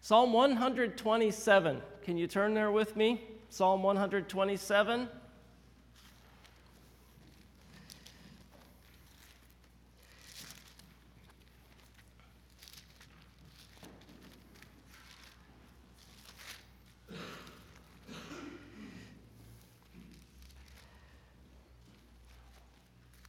Psalm 0.00 0.32
127. 0.32 1.82
Can 2.02 2.16
you 2.16 2.26
turn 2.26 2.54
there 2.54 2.72
with 2.72 2.96
me? 2.96 3.20
Psalm 3.52 3.82
127. 3.82 5.08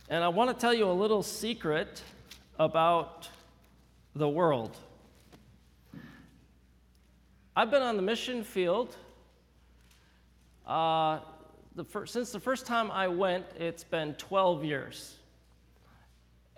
And 0.08 0.24
I 0.24 0.30
want 0.30 0.50
to 0.50 0.56
tell 0.56 0.74
you 0.74 0.90
a 0.90 0.94
little 0.94 1.22
secret 1.22 2.02
about 2.58 3.28
the 4.16 4.30
world. 4.30 4.78
I've 7.58 7.70
been 7.70 7.82
on 7.82 7.98
the 7.98 8.02
mission 8.02 8.46
field 8.46 8.96
uh, 10.74 11.20
the 11.76 11.84
first, 11.84 12.14
since 12.14 12.32
the 12.32 12.40
first 12.40 12.66
time 12.66 12.90
I 12.90 13.08
went, 13.08 13.46
it's 13.60 13.84
been 13.84 14.16
12 14.16 14.66
years. 14.66 15.18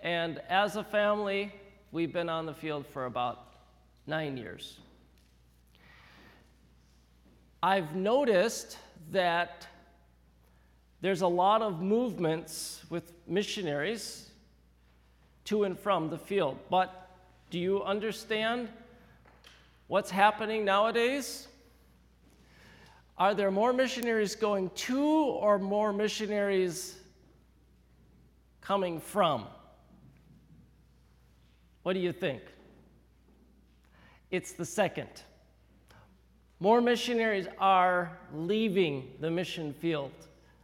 And 0.00 0.40
as 0.48 0.76
a 0.76 0.84
family, 0.84 1.52
we've 1.92 2.14
been 2.14 2.30
on 2.30 2.46
the 2.46 2.54
field 2.54 2.86
for 2.86 3.04
about 3.04 3.46
nine 4.06 4.38
years. 4.38 4.78
I've 7.62 7.94
noticed 7.94 8.78
that 9.10 9.66
there's 11.02 11.20
a 11.20 11.28
lot 11.28 11.60
of 11.60 11.82
movements 11.82 12.84
with 12.88 13.12
missionaries 13.26 14.30
to 15.44 15.64
and 15.64 15.78
from 15.78 16.08
the 16.08 16.18
field. 16.18 16.58
But 16.70 17.10
do 17.50 17.58
you 17.58 17.82
understand 17.82 18.70
what's 19.88 20.10
happening 20.10 20.64
nowadays? 20.64 21.48
Are 23.18 23.34
there 23.34 23.50
more 23.50 23.72
missionaries 23.72 24.34
going 24.34 24.70
to 24.74 25.02
or 25.02 25.58
more 25.58 25.92
missionaries 25.92 26.96
coming 28.60 29.00
from? 29.00 29.46
What 31.82 31.94
do 31.94 32.00
you 32.00 32.12
think? 32.12 32.42
It's 34.30 34.52
the 34.52 34.66
second. 34.66 35.22
More 36.60 36.80
missionaries 36.80 37.46
are 37.58 38.18
leaving 38.34 39.12
the 39.20 39.30
mission 39.30 39.72
field 39.72 40.12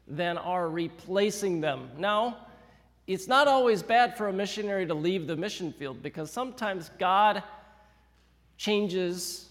than 0.06 0.36
are 0.36 0.68
replacing 0.68 1.60
them. 1.60 1.88
Now, 1.96 2.48
it's 3.06 3.28
not 3.28 3.48
always 3.48 3.82
bad 3.82 4.16
for 4.16 4.28
a 4.28 4.32
missionary 4.32 4.86
to 4.86 4.94
leave 4.94 5.26
the 5.26 5.36
mission 5.36 5.72
field 5.72 6.02
because 6.02 6.30
sometimes 6.30 6.90
God 6.98 7.42
changes 8.56 9.48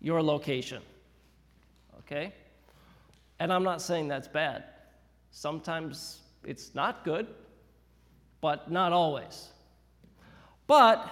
your 0.00 0.22
location. 0.22 0.82
Okay? 2.06 2.32
And 3.38 3.52
I'm 3.52 3.64
not 3.64 3.82
saying 3.82 4.08
that's 4.08 4.28
bad. 4.28 4.64
Sometimes 5.30 6.20
it's 6.44 6.74
not 6.74 7.04
good, 7.04 7.26
but 8.40 8.70
not 8.70 8.92
always. 8.92 9.48
But 10.66 11.10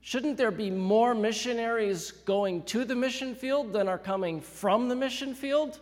shouldn't 0.00 0.36
there 0.36 0.50
be 0.50 0.70
more 0.70 1.14
missionaries 1.14 2.10
going 2.10 2.62
to 2.64 2.84
the 2.84 2.94
mission 2.94 3.34
field 3.34 3.72
than 3.72 3.88
are 3.88 3.98
coming 3.98 4.40
from 4.40 4.88
the 4.88 4.96
mission 4.96 5.34
field? 5.34 5.80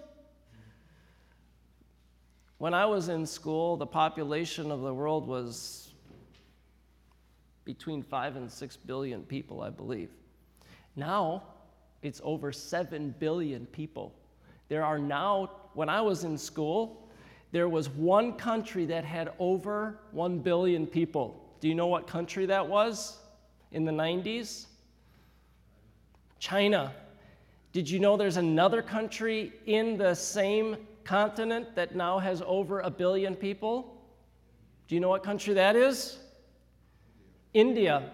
When 2.58 2.74
I 2.74 2.86
was 2.86 3.08
in 3.08 3.26
school, 3.26 3.76
the 3.76 3.86
population 3.86 4.70
of 4.70 4.82
the 4.82 4.94
world 4.94 5.26
was 5.26 5.90
between 7.64 8.02
five 8.02 8.36
and 8.36 8.50
six 8.50 8.76
billion 8.76 9.22
people, 9.22 9.62
I 9.62 9.70
believe. 9.70 10.10
Now, 10.94 11.42
it's 12.02 12.20
over 12.24 12.52
seven 12.52 13.14
billion 13.18 13.66
people. 13.66 14.12
There 14.68 14.84
are 14.84 14.98
now, 14.98 15.50
when 15.74 15.88
I 15.88 16.00
was 16.00 16.24
in 16.24 16.36
school, 16.36 17.08
there 17.52 17.68
was 17.68 17.88
one 17.88 18.32
country 18.34 18.86
that 18.86 19.04
had 19.04 19.32
over 19.38 19.98
one 20.10 20.38
billion 20.38 20.86
people. 20.86 21.38
Do 21.60 21.68
you 21.68 21.74
know 21.74 21.86
what 21.86 22.06
country 22.06 22.46
that 22.46 22.66
was 22.66 23.18
in 23.70 23.84
the 23.84 23.92
90s? 23.92 24.66
China. 26.38 26.92
Did 27.72 27.88
you 27.88 28.00
know 28.00 28.16
there's 28.16 28.36
another 28.36 28.82
country 28.82 29.52
in 29.66 29.96
the 29.96 30.14
same 30.14 30.76
continent 31.04 31.74
that 31.74 31.94
now 31.94 32.18
has 32.18 32.42
over 32.46 32.80
a 32.80 32.90
billion 32.90 33.36
people? 33.36 34.02
Do 34.88 34.94
you 34.94 35.00
know 35.00 35.08
what 35.08 35.22
country 35.22 35.54
that 35.54 35.76
is? 35.76 36.18
India. 37.54 38.10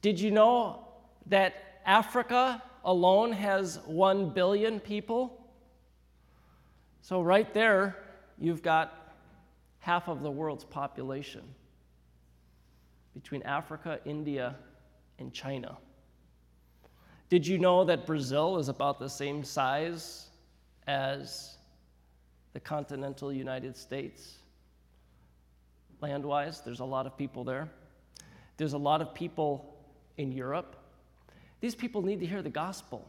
Did 0.00 0.20
you 0.20 0.30
know 0.30 0.86
that 1.26 1.80
Africa 1.84 2.62
alone 2.88 3.32
has 3.32 3.78
1 3.86 4.30
billion 4.30 4.80
people? 4.80 5.46
So, 7.02 7.20
right 7.20 7.52
there, 7.54 7.96
you've 8.38 8.62
got 8.62 9.14
half 9.78 10.08
of 10.08 10.22
the 10.22 10.30
world's 10.30 10.64
population 10.64 11.42
between 13.14 13.42
Africa, 13.42 14.00
India, 14.04 14.56
and 15.18 15.32
China. 15.32 15.78
Did 17.28 17.46
you 17.46 17.58
know 17.58 17.84
that 17.84 18.06
Brazil 18.06 18.58
is 18.58 18.68
about 18.68 18.98
the 18.98 19.08
same 19.08 19.44
size 19.44 20.30
as 20.86 21.58
the 22.54 22.60
continental 22.60 23.32
United 23.32 23.76
States. 23.76 24.38
Land 26.00 26.24
wise, 26.24 26.60
there's 26.62 26.80
a 26.80 26.84
lot 26.84 27.06
of 27.06 27.16
people 27.16 27.44
there. 27.44 27.68
There's 28.56 28.72
a 28.72 28.78
lot 28.78 29.02
of 29.02 29.14
people 29.14 29.76
in 30.16 30.32
Europe. 30.32 30.74
These 31.60 31.74
people 31.74 32.02
need 32.02 32.20
to 32.20 32.26
hear 32.26 32.42
the 32.42 32.50
gospel. 32.50 33.06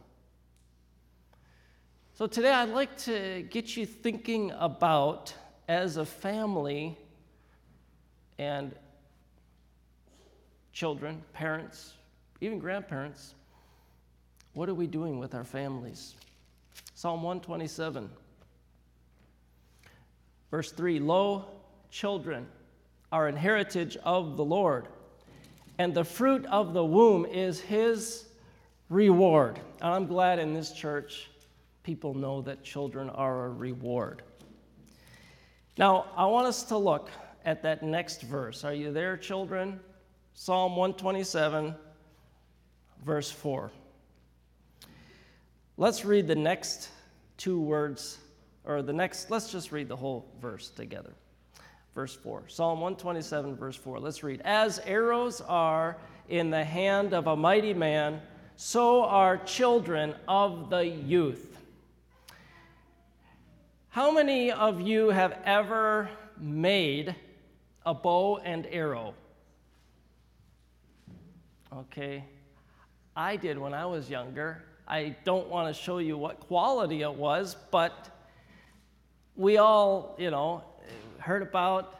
So 2.14 2.26
today 2.26 2.52
I'd 2.52 2.70
like 2.70 2.96
to 2.98 3.46
get 3.48 3.76
you 3.76 3.86
thinking 3.86 4.52
about, 4.58 5.32
as 5.68 5.96
a 5.96 6.04
family 6.04 6.98
and 8.38 8.74
children, 10.72 11.22
parents, 11.32 11.94
even 12.40 12.58
grandparents, 12.58 13.34
what 14.54 14.68
are 14.68 14.74
we 14.74 14.86
doing 14.86 15.18
with 15.18 15.34
our 15.34 15.44
families? 15.44 16.16
Psalm 16.94 17.22
127, 17.22 18.10
verse 20.50 20.72
3 20.72 20.98
Lo, 20.98 21.44
children 21.90 22.46
are 23.12 23.28
an 23.28 23.36
heritage 23.36 23.96
of 24.04 24.36
the 24.36 24.44
Lord, 24.44 24.88
and 25.78 25.94
the 25.94 26.04
fruit 26.04 26.44
of 26.46 26.74
the 26.74 26.84
womb 26.84 27.24
is 27.24 27.60
his 27.60 28.26
reward. 28.90 29.58
And 29.80 29.94
I'm 29.94 30.06
glad 30.06 30.38
in 30.38 30.52
this 30.52 30.72
church 30.72 31.30
people 31.82 32.12
know 32.12 32.42
that 32.42 32.62
children 32.62 33.08
are 33.08 33.46
a 33.46 33.48
reward. 33.48 34.22
Now, 35.78 36.06
I 36.14 36.26
want 36.26 36.46
us 36.46 36.64
to 36.64 36.76
look 36.76 37.08
at 37.46 37.62
that 37.62 37.82
next 37.82 38.22
verse. 38.22 38.64
Are 38.64 38.74
you 38.74 38.92
there, 38.92 39.16
children? 39.16 39.80
Psalm 40.34 40.76
127, 40.76 41.74
verse 43.04 43.30
4. 43.30 43.70
Let's 45.78 46.04
read 46.04 46.26
the 46.26 46.34
next 46.34 46.90
two 47.38 47.58
words, 47.58 48.18
or 48.64 48.82
the 48.82 48.92
next, 48.92 49.30
let's 49.30 49.50
just 49.50 49.72
read 49.72 49.88
the 49.88 49.96
whole 49.96 50.26
verse 50.42 50.68
together. 50.68 51.14
Verse 51.94 52.14
4. 52.14 52.44
Psalm 52.48 52.80
127, 52.80 53.56
verse 53.56 53.76
4. 53.76 53.98
Let's 54.00 54.22
read. 54.22 54.42
As 54.44 54.78
arrows 54.80 55.40
are 55.40 55.96
in 56.28 56.50
the 56.50 56.64
hand 56.64 57.14
of 57.14 57.26
a 57.26 57.36
mighty 57.36 57.72
man, 57.72 58.20
so 58.62 59.04
are 59.04 59.38
children 59.38 60.14
of 60.28 60.68
the 60.68 60.84
youth. 60.84 61.56
How 63.88 64.10
many 64.10 64.52
of 64.52 64.82
you 64.82 65.08
have 65.08 65.38
ever 65.46 66.10
made 66.38 67.16
a 67.86 67.94
bow 67.94 68.36
and 68.44 68.66
arrow? 68.70 69.14
Okay. 71.74 72.22
I 73.16 73.36
did 73.36 73.56
when 73.56 73.72
I 73.72 73.86
was 73.86 74.10
younger. 74.10 74.62
I 74.86 75.16
don't 75.24 75.48
want 75.48 75.74
to 75.74 75.82
show 75.82 75.96
you 75.96 76.18
what 76.18 76.40
quality 76.40 77.00
it 77.00 77.14
was, 77.14 77.56
but 77.70 78.10
we 79.36 79.56
all, 79.56 80.14
you 80.18 80.30
know, 80.30 80.62
heard 81.18 81.40
about 81.40 81.98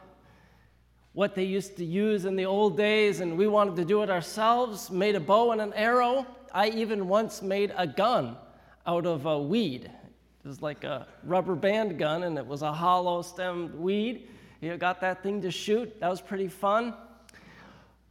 what 1.13 1.33
they 1.33 1.43
used 1.43 1.75
to 1.77 1.83
use 1.83 2.25
in 2.25 2.35
the 2.35 2.45
old 2.45 2.77
days, 2.77 3.19
and 3.19 3.35
we 3.35 3.47
wanted 3.47 3.77
to 3.77 3.83
do 3.83 4.03
it 4.03 4.11
ourselves. 4.11 4.91
Made 4.91 5.15
a 5.15 5.19
bow 5.19 5.53
and 5.53 5.59
an 5.59 5.73
arrow. 5.73 6.27
I 6.53 6.69
even 6.69 7.07
once 7.07 7.41
made 7.41 7.73
a 7.77 7.87
gun 7.87 8.37
out 8.85 9.05
of 9.05 9.25
a 9.25 9.39
weed. 9.39 9.85
It 9.85 10.47
was 10.47 10.61
like 10.61 10.83
a 10.83 11.07
rubber 11.23 11.55
band 11.55 11.97
gun, 11.99 12.23
and 12.23 12.37
it 12.37 12.45
was 12.45 12.61
a 12.61 12.73
hollow 12.73 13.21
stemmed 13.21 13.75
weed. 13.75 14.27
You 14.59 14.75
got 14.77 15.01
that 15.01 15.23
thing 15.23 15.41
to 15.41 15.51
shoot. 15.51 15.99
That 15.99 16.09
was 16.09 16.21
pretty 16.21 16.47
fun. 16.47 16.93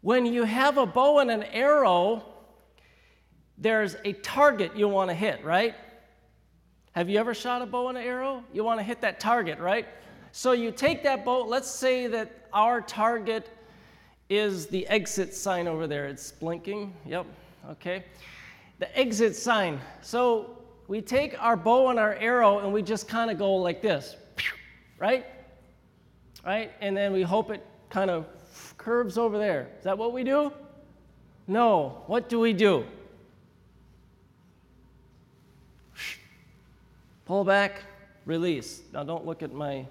When 0.01 0.27
you 0.27 0.45
have 0.45 0.79
a 0.79 0.87
bow 0.87 1.19
and 1.19 1.31
an 1.31 1.43
arrow, 1.43 2.25
there's 3.59 3.97
a 4.05 4.13
target 4.15 4.77
you 4.77 4.89
want 4.89 5.11
to 5.11 5.15
hit, 5.15 5.45
right? 5.45 5.75
Have 6.93 7.09
you 7.09 7.19
ever 7.19 7.35
shot 7.35 7.63
a 7.63 7.67
bow 7.67 7.89
and 7.89 7.99
an 7.99 8.05
arrow? 8.05 8.43
You 8.53 8.65
want 8.65 8.81
to 8.81 8.85
hit 8.85 9.01
that 9.03 9.21
target, 9.21 9.59
right? 9.59 9.87
So 10.33 10.53
you 10.53 10.71
take 10.71 11.03
that 11.03 11.25
bow, 11.25 11.45
let's 11.45 11.71
say 11.71 12.07
that 12.07 12.49
our 12.53 12.81
target 12.81 13.49
is 14.29 14.67
the 14.69 14.87
exit 14.87 15.35
sign 15.35 15.67
over 15.67 15.87
there. 15.87 16.07
It's 16.07 16.33
blinking. 16.33 16.95
Yep, 17.07 17.27
okay. 17.71 18.05
The 18.79 18.99
exit 18.99 19.37
sign. 19.37 19.81
So 20.01 20.59
we 20.89 21.01
take 21.01 21.41
our 21.43 21.57
bow 21.57 21.91
and 21.91 21.99
our 21.99 22.15
arrow 22.15 22.61
and 22.61 22.73
we 22.73 22.83
just 22.83 23.09
kind 23.09 23.31
of 23.31 23.39
go 23.39 23.55
like 23.57 23.83
this, 23.83 24.17
right? 24.99 25.27
Right? 26.45 26.73
And 26.81 26.97
then 26.97 27.13
we 27.13 27.23
hope 27.23 27.51
it 27.51 27.65
kind 27.91 28.11
of 28.11 28.27
curves 28.77 29.19
over 29.19 29.39
there. 29.39 29.69
Is 29.79 29.85
that 29.85 29.97
what 29.97 30.13
we 30.13 30.25
do? 30.25 30.53
No. 31.47 32.03
What 32.07 32.29
do 32.29 32.41
we 32.41 32.53
do? 32.53 32.85
Pull 37.27 37.45
back, 37.45 37.83
release. 38.25 38.83
Now 38.93 39.05
don't 39.05 39.25
look 39.25 39.43
at 39.43 39.53
my 39.53 39.87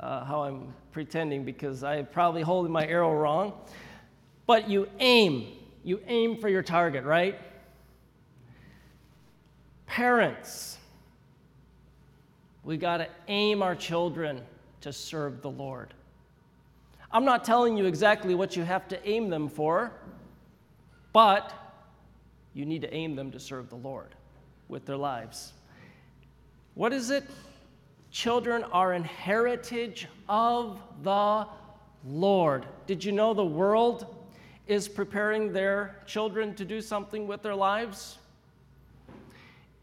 uh, 0.00 0.24
how 0.24 0.42
I'm 0.42 0.74
pretending 0.92 1.44
because 1.44 1.82
I'm 1.82 2.06
probably 2.06 2.42
holding 2.42 2.72
my 2.72 2.86
arrow 2.86 3.14
wrong. 3.14 3.52
But 4.46 4.68
you 4.68 4.88
aim. 5.00 5.46
You 5.84 6.00
aim 6.06 6.38
for 6.38 6.48
your 6.48 6.62
target, 6.62 7.04
right? 7.04 7.38
Parents, 9.86 10.78
we 12.64 12.78
got 12.78 12.96
to 12.96 13.08
aim 13.28 13.62
our 13.62 13.76
children 13.76 14.40
to 14.80 14.92
serve 14.92 15.42
the 15.42 15.50
Lord. 15.50 15.92
I'm 17.12 17.26
not 17.26 17.44
telling 17.44 17.76
you 17.76 17.84
exactly 17.84 18.34
what 18.34 18.56
you 18.56 18.64
have 18.64 18.88
to 18.88 19.08
aim 19.08 19.28
them 19.28 19.48
for, 19.48 19.92
but 21.12 21.52
you 22.54 22.64
need 22.64 22.82
to 22.82 22.92
aim 22.92 23.14
them 23.14 23.30
to 23.32 23.38
serve 23.38 23.68
the 23.68 23.76
Lord 23.76 24.14
with 24.68 24.86
their 24.86 24.96
lives. 24.96 25.52
What 26.74 26.92
is 26.92 27.10
it? 27.10 27.24
Children 28.10 28.64
are 28.64 28.94
an 28.94 29.04
heritage 29.04 30.08
of 30.28 30.80
the 31.02 31.46
Lord. 32.06 32.64
Did 32.86 33.04
you 33.04 33.12
know 33.12 33.34
the 33.34 33.44
world 33.44 34.23
is 34.66 34.88
preparing 34.88 35.52
their 35.52 36.00
children 36.06 36.54
to 36.54 36.64
do 36.64 36.80
something 36.80 37.26
with 37.26 37.42
their 37.42 37.54
lives? 37.54 38.18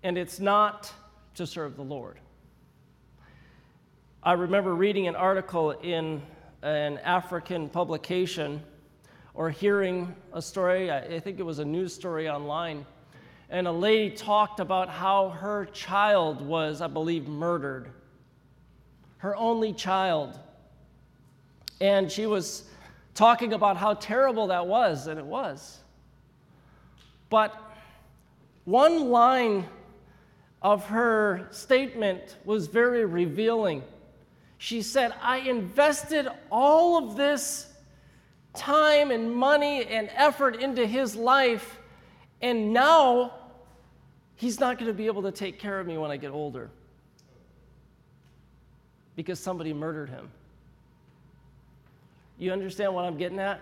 And 0.03 0.17
it's 0.17 0.39
not 0.39 0.91
to 1.35 1.45
serve 1.45 1.75
the 1.75 1.83
Lord. 1.83 2.19
I 4.23 4.33
remember 4.33 4.73
reading 4.73 5.07
an 5.07 5.15
article 5.15 5.71
in 5.71 6.21
an 6.61 6.97
African 6.99 7.69
publication 7.69 8.61
or 9.33 9.49
hearing 9.49 10.13
a 10.33 10.41
story, 10.41 10.91
I 10.91 11.19
think 11.19 11.39
it 11.39 11.43
was 11.43 11.59
a 11.59 11.65
news 11.65 11.93
story 11.93 12.29
online 12.29 12.85
and 13.51 13.67
a 13.67 13.71
lady 13.71 14.15
talked 14.15 14.61
about 14.61 14.89
how 14.89 15.29
her 15.29 15.65
child 15.65 16.41
was, 16.41 16.81
I 16.81 16.87
believe, 16.87 17.27
murdered. 17.27 17.91
Her 19.17 19.35
only 19.35 19.73
child. 19.73 20.39
And 21.81 22.09
she 22.09 22.25
was 22.25 22.63
talking 23.13 23.53
about 23.53 23.77
how 23.77 23.93
terrible 23.95 24.47
that 24.47 24.67
was, 24.67 25.07
and 25.07 25.19
it 25.19 25.25
was. 25.25 25.79
But 27.29 27.55
one 28.65 29.09
line 29.09 29.67
of 30.61 30.85
her 30.87 31.47
statement 31.51 32.37
was 32.45 32.67
very 32.67 33.05
revealing. 33.05 33.83
She 34.57 34.81
said, 34.81 35.13
I 35.21 35.37
invested 35.39 36.27
all 36.51 37.03
of 37.03 37.17
this 37.17 37.67
time 38.53 39.11
and 39.11 39.33
money 39.33 39.85
and 39.85 40.09
effort 40.13 40.57
into 40.57 40.85
his 40.85 41.15
life, 41.15 41.79
and 42.41 42.73
now 42.73 43.33
He's 44.41 44.59
not 44.59 44.79
going 44.79 44.87
to 44.87 44.93
be 44.97 45.05
able 45.05 45.21
to 45.21 45.31
take 45.31 45.59
care 45.59 45.79
of 45.79 45.85
me 45.85 45.99
when 45.99 46.09
I 46.09 46.17
get 46.17 46.31
older 46.31 46.71
because 49.15 49.39
somebody 49.39 49.71
murdered 49.71 50.09
him. 50.09 50.31
You 52.41 52.51
understand 52.51 52.93
what 52.93 53.05
I'm 53.05 53.17
getting 53.17 53.39
at? 53.39 53.61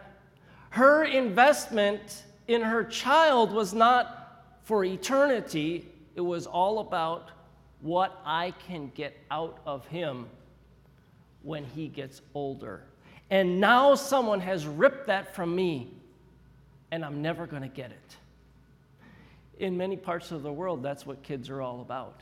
Her 0.71 1.03
investment 1.03 2.23
in 2.47 2.61
her 2.61 2.83
child 2.83 3.51
was 3.51 3.73
not 3.73 4.43
for 4.63 4.83
eternity, 4.83 5.87
it 6.15 6.21
was 6.21 6.45
all 6.45 6.79
about 6.79 7.29
what 7.81 8.21
I 8.25 8.53
can 8.67 8.91
get 8.95 9.17
out 9.31 9.59
of 9.65 9.85
him 9.87 10.27
when 11.43 11.63
he 11.63 11.87
gets 11.87 12.21
older. 12.33 12.83
And 13.29 13.59
now 13.59 13.95
someone 13.95 14.39
has 14.41 14.65
ripped 14.65 15.07
that 15.07 15.35
from 15.35 15.55
me, 15.55 15.91
and 16.91 17.03
I'm 17.03 17.21
never 17.21 17.47
going 17.47 17.63
to 17.63 17.69
get 17.69 17.91
it 17.91 18.17
in 19.59 19.75
many 19.75 19.97
parts 19.97 20.31
of 20.31 20.41
the 20.41 20.51
world, 20.51 20.81
that's 20.81 21.05
what 21.05 21.21
kids 21.21 21.49
are 21.49 21.61
all 21.61 21.81
about. 21.81 22.21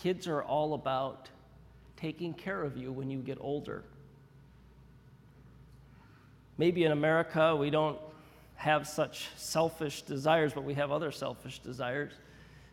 Kids 0.00 0.28
are 0.28 0.42
all 0.42 0.74
about 0.74 1.28
taking 1.96 2.32
care 2.32 2.62
of 2.62 2.76
you 2.76 2.92
when 2.92 3.10
you 3.10 3.18
get 3.18 3.38
older. 3.40 3.82
Maybe 6.58 6.84
in 6.84 6.92
America, 6.92 7.54
we 7.54 7.70
don't 7.70 7.98
have 8.56 8.86
such 8.88 9.28
selfish 9.36 10.02
desires, 10.02 10.52
but 10.52 10.64
we 10.64 10.74
have 10.74 10.90
other 10.90 11.12
selfish 11.12 11.58
desires. 11.58 12.12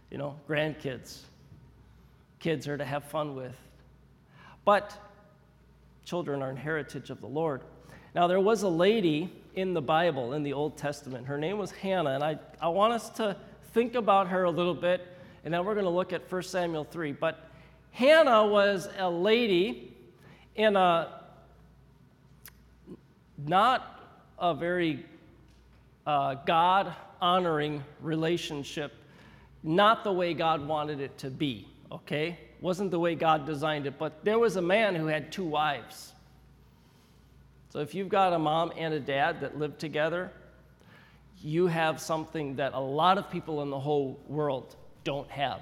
You 0.09 0.17
know, 0.17 0.39
grandkids. 0.47 1.19
Kids 2.39 2.67
are 2.67 2.77
to 2.77 2.85
have 2.85 3.03
fun 3.05 3.35
with. 3.35 3.57
But 4.65 4.97
children 6.05 6.41
are 6.41 6.49
an 6.49 6.57
heritage 6.57 7.09
of 7.09 7.19
the 7.19 7.27
Lord. 7.27 7.61
Now, 8.15 8.27
there 8.27 8.39
was 8.39 8.63
a 8.63 8.69
lady 8.69 9.33
in 9.55 9.73
the 9.73 9.81
Bible, 9.81 10.33
in 10.33 10.43
the 10.43 10.53
Old 10.53 10.77
Testament. 10.77 11.27
Her 11.27 11.37
name 11.37 11.57
was 11.57 11.71
Hannah, 11.71 12.11
and 12.11 12.23
I, 12.23 12.39
I 12.61 12.69
want 12.69 12.93
us 12.93 13.09
to 13.11 13.35
think 13.73 13.95
about 13.95 14.27
her 14.27 14.43
a 14.43 14.51
little 14.51 14.73
bit, 14.75 15.05
and 15.43 15.53
then 15.53 15.65
we're 15.65 15.73
going 15.73 15.85
to 15.85 15.91
look 15.91 16.13
at 16.13 16.31
1 16.31 16.43
Samuel 16.43 16.85
3. 16.85 17.11
But 17.11 17.49
Hannah 17.91 18.45
was 18.47 18.87
a 18.97 19.09
lady 19.09 19.95
in 20.55 20.75
a 20.75 21.22
not 23.37 23.99
a 24.39 24.53
very 24.53 25.05
uh, 26.05 26.35
God 26.45 26.93
honoring 27.21 27.83
relationship, 28.01 28.93
not 29.63 30.03
the 30.03 30.11
way 30.11 30.33
God 30.33 30.67
wanted 30.67 30.99
it 30.99 31.17
to 31.19 31.29
be, 31.29 31.67
okay? 31.91 32.37
Wasn't 32.61 32.91
the 32.91 32.99
way 32.99 33.15
God 33.15 33.45
designed 33.45 33.87
it, 33.87 33.97
but 33.97 34.23
there 34.23 34.39
was 34.39 34.55
a 34.55 34.61
man 34.61 34.95
who 34.95 35.07
had 35.07 35.31
two 35.31 35.45
wives. 35.45 36.13
So 37.69 37.79
if 37.79 37.95
you've 37.95 38.09
got 38.09 38.33
a 38.33 38.39
mom 38.39 38.71
and 38.77 38.93
a 38.93 38.99
dad 38.99 39.41
that 39.41 39.57
live 39.57 39.77
together, 39.77 40.31
you 41.41 41.67
have 41.67 41.99
something 41.99 42.55
that 42.57 42.73
a 42.73 42.79
lot 42.79 43.17
of 43.17 43.29
people 43.29 43.61
in 43.61 43.69
the 43.69 43.79
whole 43.79 44.19
world 44.27 44.75
don't 45.03 45.29
have 45.29 45.61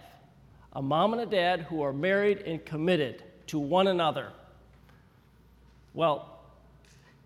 a 0.73 0.81
mom 0.81 1.13
and 1.13 1.21
a 1.21 1.25
dad 1.25 1.61
who 1.61 1.81
are 1.81 1.93
married 1.93 2.39
and 2.39 2.63
committed 2.65 3.23
to 3.47 3.59
one 3.59 3.87
another. 3.87 4.29
Well, 5.93 6.30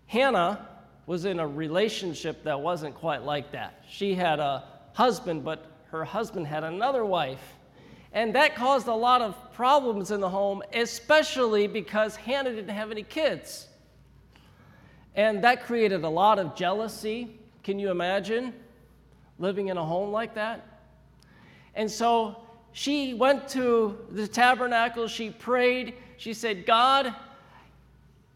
Hannah 0.06 0.68
was 1.06 1.24
in 1.24 1.38
a 1.38 1.46
relationship 1.46 2.42
that 2.44 2.60
wasn't 2.60 2.94
quite 2.94 3.22
like 3.22 3.52
that. 3.52 3.84
She 3.88 4.14
had 4.14 4.40
a 4.40 4.64
husband, 4.92 5.44
but 5.44 5.66
her 5.90 6.04
husband 6.04 6.46
had 6.46 6.64
another 6.64 7.04
wife. 7.04 7.54
And 8.12 8.34
that 8.34 8.56
caused 8.56 8.88
a 8.88 8.94
lot 8.94 9.20
of 9.20 9.52
problems 9.52 10.10
in 10.10 10.20
the 10.20 10.28
home, 10.28 10.62
especially 10.72 11.66
because 11.66 12.16
Hannah 12.16 12.54
didn't 12.54 12.74
have 12.74 12.90
any 12.90 13.02
kids. 13.02 13.68
And 15.14 15.44
that 15.44 15.64
created 15.64 16.02
a 16.02 16.08
lot 16.08 16.38
of 16.38 16.54
jealousy. 16.54 17.38
Can 17.62 17.78
you 17.78 17.90
imagine 17.90 18.52
living 19.38 19.68
in 19.68 19.76
a 19.76 19.84
home 19.84 20.12
like 20.12 20.34
that? 20.34 20.80
And 21.74 21.90
so 21.90 22.36
she 22.72 23.14
went 23.14 23.48
to 23.48 23.98
the 24.10 24.26
tabernacle, 24.26 25.08
she 25.08 25.30
prayed, 25.30 25.94
she 26.16 26.32
said, 26.32 26.66
God, 26.66 27.14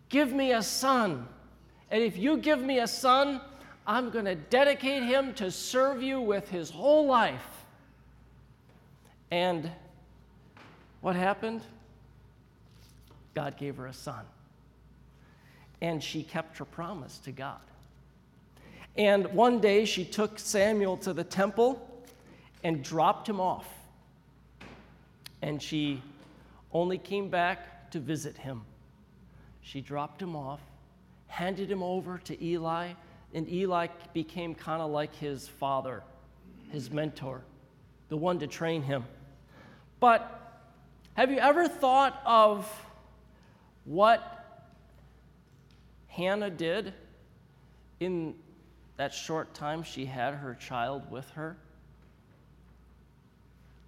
give 0.09 0.33
me 0.33 0.53
a 0.53 0.63
son. 0.63 1.27
And 1.91 2.03
if 2.03 2.17
you 2.17 2.37
give 2.37 2.61
me 2.61 2.79
a 2.79 2.87
son, 2.87 3.41
I'm 3.87 4.11
going 4.11 4.25
to 4.25 4.35
dedicate 4.35 5.03
him 5.03 5.35
to 5.35 5.51
serve 5.51 6.03
you 6.03 6.21
with 6.21 6.49
his 6.49 6.71
whole 6.71 7.07
life. 7.07 7.65
And 9.31 9.71
what 11.01 11.17
happened? 11.17 11.63
God 13.35 13.57
gave 13.57 13.77
her 13.77 13.87
a 13.87 13.93
son. 13.93 14.25
And 15.81 16.03
she 16.03 16.23
kept 16.23 16.59
her 16.59 16.65
promise 16.65 17.19
to 17.19 17.33
God. 17.33 17.61
And 18.97 19.27
one 19.33 19.61
day 19.61 19.85
she 19.85 20.05
took 20.05 20.39
Samuel 20.39 20.97
to 20.99 21.13
the 21.13 21.25
temple 21.25 21.87
and 22.63 22.83
dropped 22.83 23.29
him 23.29 23.41
off 23.41 23.67
and 25.43 25.63
she 25.63 26.03
only 26.73 26.99
came 26.99 27.29
back 27.29 27.91
to 27.91 27.99
visit 27.99 28.37
him. 28.37 28.63
She 29.63 29.81
dropped 29.81 30.21
him 30.21 30.37
off, 30.37 30.61
handed 31.31 31.71
him 31.71 31.83
over 31.83 32.19
to 32.19 32.45
Eli, 32.45 32.93
and 33.33 33.49
Eli 33.49 33.87
became 34.13 34.55
kind 34.55 34.83
of 34.83 34.91
like 34.91 35.15
his 35.15 35.49
father, 35.49 36.03
his 36.71 36.91
mentor, 36.91 37.43
the 38.09 38.17
one 38.17 38.39
to 38.41 38.47
train 38.47 38.83
him. 38.83 39.05
But 40.01 40.37
have 41.15 41.31
you 41.31 41.39
ever 41.39 41.69
thought 41.69 42.21
of 42.27 42.69
what 43.85 44.67
Hannah 46.09 46.51
did 46.51 46.93
in 48.01 48.35
that 48.97 49.15
short 49.15 49.55
time 49.55 49.83
she 49.83 50.05
had 50.05 50.35
her 50.35 50.55
child 50.55 51.11
with 51.11 51.31
her? 51.31 51.57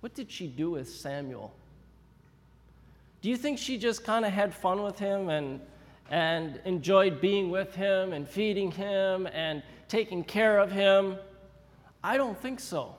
What 0.00 0.14
did 0.14 0.30
she 0.30 0.46
do 0.46 0.70
with 0.70 0.88
Samuel? 0.88 1.52
Do 3.20 3.28
you 3.28 3.36
think 3.36 3.58
she 3.58 3.78
just 3.78 4.04
kind 4.04 4.24
of 4.24 4.32
had 4.32 4.54
fun 4.54 4.82
with 4.82 4.98
him 4.98 5.28
and, 5.28 5.60
and 6.12 6.60
enjoyed 6.66 7.22
being 7.22 7.50
with 7.50 7.74
him 7.74 8.12
and 8.12 8.28
feeding 8.28 8.70
him 8.70 9.26
and 9.32 9.62
taking 9.88 10.22
care 10.22 10.58
of 10.58 10.70
him? 10.70 11.16
I 12.04 12.18
don't 12.18 12.38
think 12.38 12.60
so. 12.60 12.94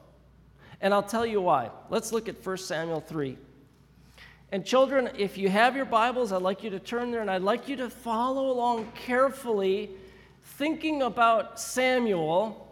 And 0.82 0.94
I'll 0.94 1.04
tell 1.04 1.26
you 1.26 1.40
why. 1.40 1.70
Let's 1.92 2.12
look 2.12 2.28
at 2.28 2.44
1 2.44 2.58
Samuel 2.58 3.02
3. 3.02 3.38
And 4.52 4.66
children, 4.66 5.12
if 5.16 5.38
you 5.38 5.48
have 5.48 5.76
your 5.76 5.86
Bibles, 5.86 6.32
I'd 6.32 6.42
like 6.42 6.64
you 6.64 6.72
to 6.72 6.80
turn 6.80 7.12
there 7.12 7.22
and 7.22 7.30
I'd 7.30 7.44
like 7.44 7.70
you 7.70 7.76
to 7.78 7.90
follow 7.90 8.50
along 8.50 8.92
carefully, 8.96 9.92
thinking 10.44 11.04
about 11.04 11.60
Samuel 11.60 12.68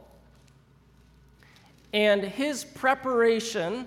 and 1.93 2.23
his 2.23 2.63
preparation 2.63 3.85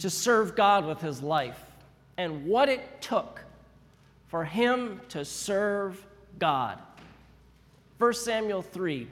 to 0.00 0.10
serve 0.10 0.54
God 0.54 0.84
with 0.84 1.00
his 1.00 1.22
life 1.22 1.62
and 2.18 2.44
what 2.44 2.68
it 2.68 3.00
took 3.00 3.42
for 4.28 4.44
him 4.44 5.00
to 5.08 5.24
serve 5.24 6.04
God. 6.38 6.78
1 7.98 8.12
Samuel 8.14 8.62
3. 8.62 9.08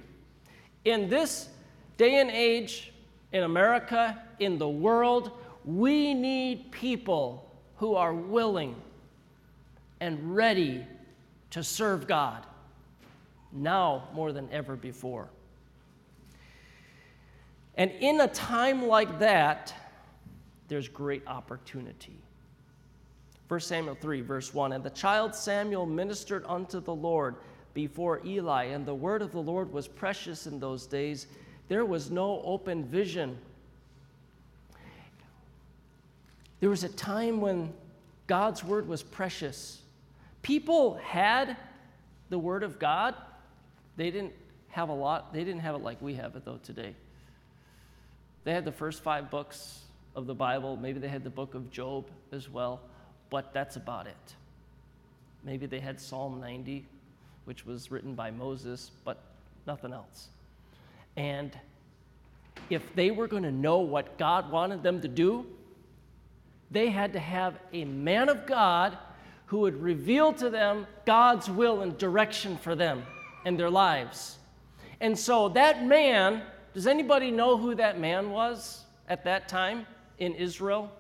In 0.84 1.08
this 1.08 1.48
day 1.96 2.20
and 2.20 2.30
age, 2.30 2.92
in 3.32 3.42
America, 3.42 4.22
in 4.38 4.58
the 4.58 4.68
world, 4.68 5.32
we 5.64 6.14
need 6.14 6.70
people 6.70 7.50
who 7.76 7.94
are 7.94 8.14
willing 8.14 8.76
and 10.00 10.36
ready 10.36 10.86
to 11.50 11.64
serve 11.64 12.06
God 12.06 12.46
now 13.52 14.08
more 14.14 14.32
than 14.32 14.48
ever 14.52 14.76
before. 14.76 15.28
And 17.76 17.90
in 17.90 18.20
a 18.20 18.28
time 18.28 18.86
like 18.86 19.18
that, 19.18 19.74
there's 20.68 20.88
great 20.88 21.26
opportunity. 21.26 22.16
1 23.48 23.60
Samuel 23.60 23.96
3, 24.00 24.20
verse 24.22 24.52
1 24.52 24.72
And 24.72 24.82
the 24.82 24.90
child 24.90 25.34
Samuel 25.34 25.86
ministered 25.86 26.44
unto 26.48 26.80
the 26.80 26.94
Lord 26.94 27.36
before 27.74 28.20
Eli, 28.24 28.64
and 28.64 28.86
the 28.86 28.94
word 28.94 29.22
of 29.22 29.32
the 29.32 29.42
Lord 29.42 29.72
was 29.72 29.86
precious 29.86 30.46
in 30.46 30.58
those 30.58 30.86
days. 30.86 31.26
There 31.68 31.84
was 31.84 32.10
no 32.10 32.42
open 32.44 32.84
vision. 32.84 33.38
There 36.60 36.70
was 36.70 36.84
a 36.84 36.88
time 36.88 37.40
when 37.40 37.72
God's 38.26 38.64
word 38.64 38.88
was 38.88 39.02
precious. 39.02 39.82
People 40.42 40.94
had 41.04 41.56
the 42.30 42.38
word 42.38 42.62
of 42.62 42.78
God. 42.78 43.14
They 43.96 44.10
didn't 44.10 44.32
have 44.68 44.88
a 44.88 44.94
lot, 44.94 45.32
they 45.32 45.42
didn't 45.42 45.60
have 45.60 45.74
it 45.74 45.82
like 45.82 46.00
we 46.02 46.14
have 46.14 46.36
it, 46.36 46.44
though, 46.44 46.60
today. 46.62 46.94
They 48.44 48.52
had 48.52 48.64
the 48.64 48.72
first 48.72 49.02
five 49.02 49.30
books 49.30 49.80
of 50.14 50.26
the 50.26 50.34
Bible. 50.34 50.76
Maybe 50.76 51.00
they 51.00 51.08
had 51.08 51.24
the 51.24 51.30
book 51.30 51.54
of 51.54 51.70
Job 51.70 52.06
as 52.30 52.48
well, 52.48 52.80
but 53.30 53.52
that's 53.52 53.76
about 53.76 54.06
it. 54.06 54.34
Maybe 55.44 55.66
they 55.66 55.80
had 55.80 56.00
Psalm 56.00 56.40
90, 56.40 56.84
which 57.44 57.64
was 57.66 57.90
written 57.90 58.14
by 58.14 58.30
Moses, 58.30 58.90
but 59.04 59.18
nothing 59.66 59.92
else. 59.92 60.28
And 61.16 61.56
if 62.70 62.94
they 62.94 63.10
were 63.10 63.28
going 63.28 63.44
to 63.44 63.52
know 63.52 63.78
what 63.78 64.18
God 64.18 64.50
wanted 64.50 64.82
them 64.82 65.00
to 65.00 65.08
do, 65.08 65.46
they 66.70 66.90
had 66.90 67.12
to 67.12 67.20
have 67.20 67.58
a 67.72 67.84
man 67.84 68.28
of 68.28 68.46
God 68.46 68.98
who 69.46 69.60
would 69.60 69.80
reveal 69.80 70.32
to 70.32 70.50
them 70.50 70.86
God's 71.04 71.48
will 71.48 71.82
and 71.82 71.96
direction 71.96 72.56
for 72.56 72.74
them 72.74 73.04
and 73.44 73.58
their 73.58 73.70
lives. 73.70 74.38
And 75.00 75.16
so 75.16 75.48
that 75.50 75.84
man, 75.86 76.42
does 76.74 76.88
anybody 76.88 77.30
know 77.30 77.56
who 77.56 77.76
that 77.76 78.00
man 78.00 78.30
was 78.30 78.84
at 79.08 79.24
that 79.24 79.48
time? 79.48 79.86
in 80.18 80.34
Israel? 80.34 80.90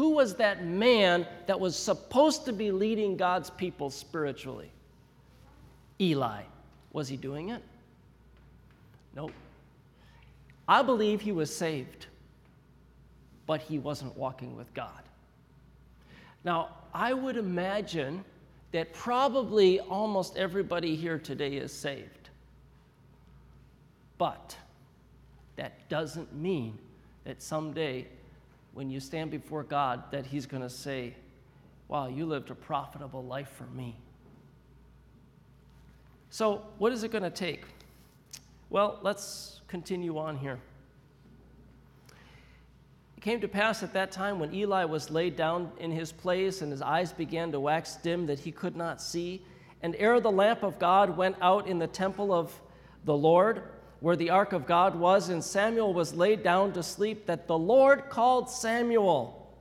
Who 0.00 0.12
was 0.12 0.36
that 0.36 0.64
man 0.64 1.26
that 1.46 1.60
was 1.60 1.76
supposed 1.76 2.46
to 2.46 2.54
be 2.54 2.70
leading 2.72 3.18
God's 3.18 3.50
people 3.50 3.90
spiritually? 3.90 4.72
Eli. 6.00 6.40
Was 6.94 7.06
he 7.06 7.18
doing 7.18 7.50
it? 7.50 7.62
Nope. 9.14 9.32
I 10.66 10.80
believe 10.80 11.20
he 11.20 11.32
was 11.32 11.54
saved, 11.54 12.06
but 13.44 13.60
he 13.60 13.78
wasn't 13.78 14.16
walking 14.16 14.56
with 14.56 14.72
God. 14.72 15.02
Now, 16.44 16.70
I 16.94 17.12
would 17.12 17.36
imagine 17.36 18.24
that 18.72 18.94
probably 18.94 19.80
almost 19.80 20.38
everybody 20.38 20.96
here 20.96 21.18
today 21.18 21.56
is 21.56 21.74
saved. 21.74 22.30
But 24.16 24.56
that 25.56 25.90
doesn't 25.90 26.34
mean 26.34 26.78
that 27.24 27.42
someday 27.42 28.06
when 28.80 28.88
you 28.88 28.98
stand 28.98 29.30
before 29.30 29.62
God 29.62 30.04
that 30.10 30.24
He's 30.24 30.46
going 30.46 30.62
to 30.62 30.70
say, 30.70 31.12
Wow, 31.88 32.06
you 32.08 32.24
lived 32.24 32.48
a 32.48 32.54
profitable 32.54 33.22
life 33.22 33.50
for 33.50 33.64
me. 33.64 33.94
So, 36.30 36.62
what 36.78 36.90
is 36.90 37.02
it 37.02 37.12
going 37.12 37.24
to 37.24 37.28
take? 37.28 37.66
Well, 38.70 38.98
let's 39.02 39.60
continue 39.68 40.16
on 40.16 40.38
here. 40.38 40.58
It 43.18 43.20
came 43.20 43.42
to 43.42 43.48
pass 43.48 43.82
at 43.82 43.92
that 43.92 44.12
time 44.12 44.38
when 44.38 44.54
Eli 44.54 44.84
was 44.86 45.10
laid 45.10 45.36
down 45.36 45.70
in 45.78 45.90
his 45.90 46.10
place 46.10 46.62
and 46.62 46.72
his 46.72 46.80
eyes 46.80 47.12
began 47.12 47.52
to 47.52 47.60
wax 47.60 47.96
dim 47.96 48.24
that 48.28 48.38
he 48.38 48.50
could 48.50 48.76
not 48.76 49.02
see. 49.02 49.44
And 49.82 49.94
ere 49.98 50.20
the 50.20 50.32
lamp 50.32 50.62
of 50.62 50.78
God 50.78 51.18
went 51.18 51.36
out 51.42 51.66
in 51.68 51.78
the 51.78 51.86
temple 51.86 52.32
of 52.32 52.58
the 53.04 53.14
Lord, 53.14 53.62
where 54.00 54.16
the 54.16 54.30
ark 54.30 54.52
of 54.52 54.66
God 54.66 54.94
was, 54.94 55.28
and 55.28 55.44
Samuel 55.44 55.92
was 55.92 56.14
laid 56.14 56.42
down 56.42 56.72
to 56.72 56.82
sleep, 56.82 57.26
that 57.26 57.46
the 57.46 57.58
Lord 57.58 58.08
called 58.08 58.50
Samuel. 58.50 59.54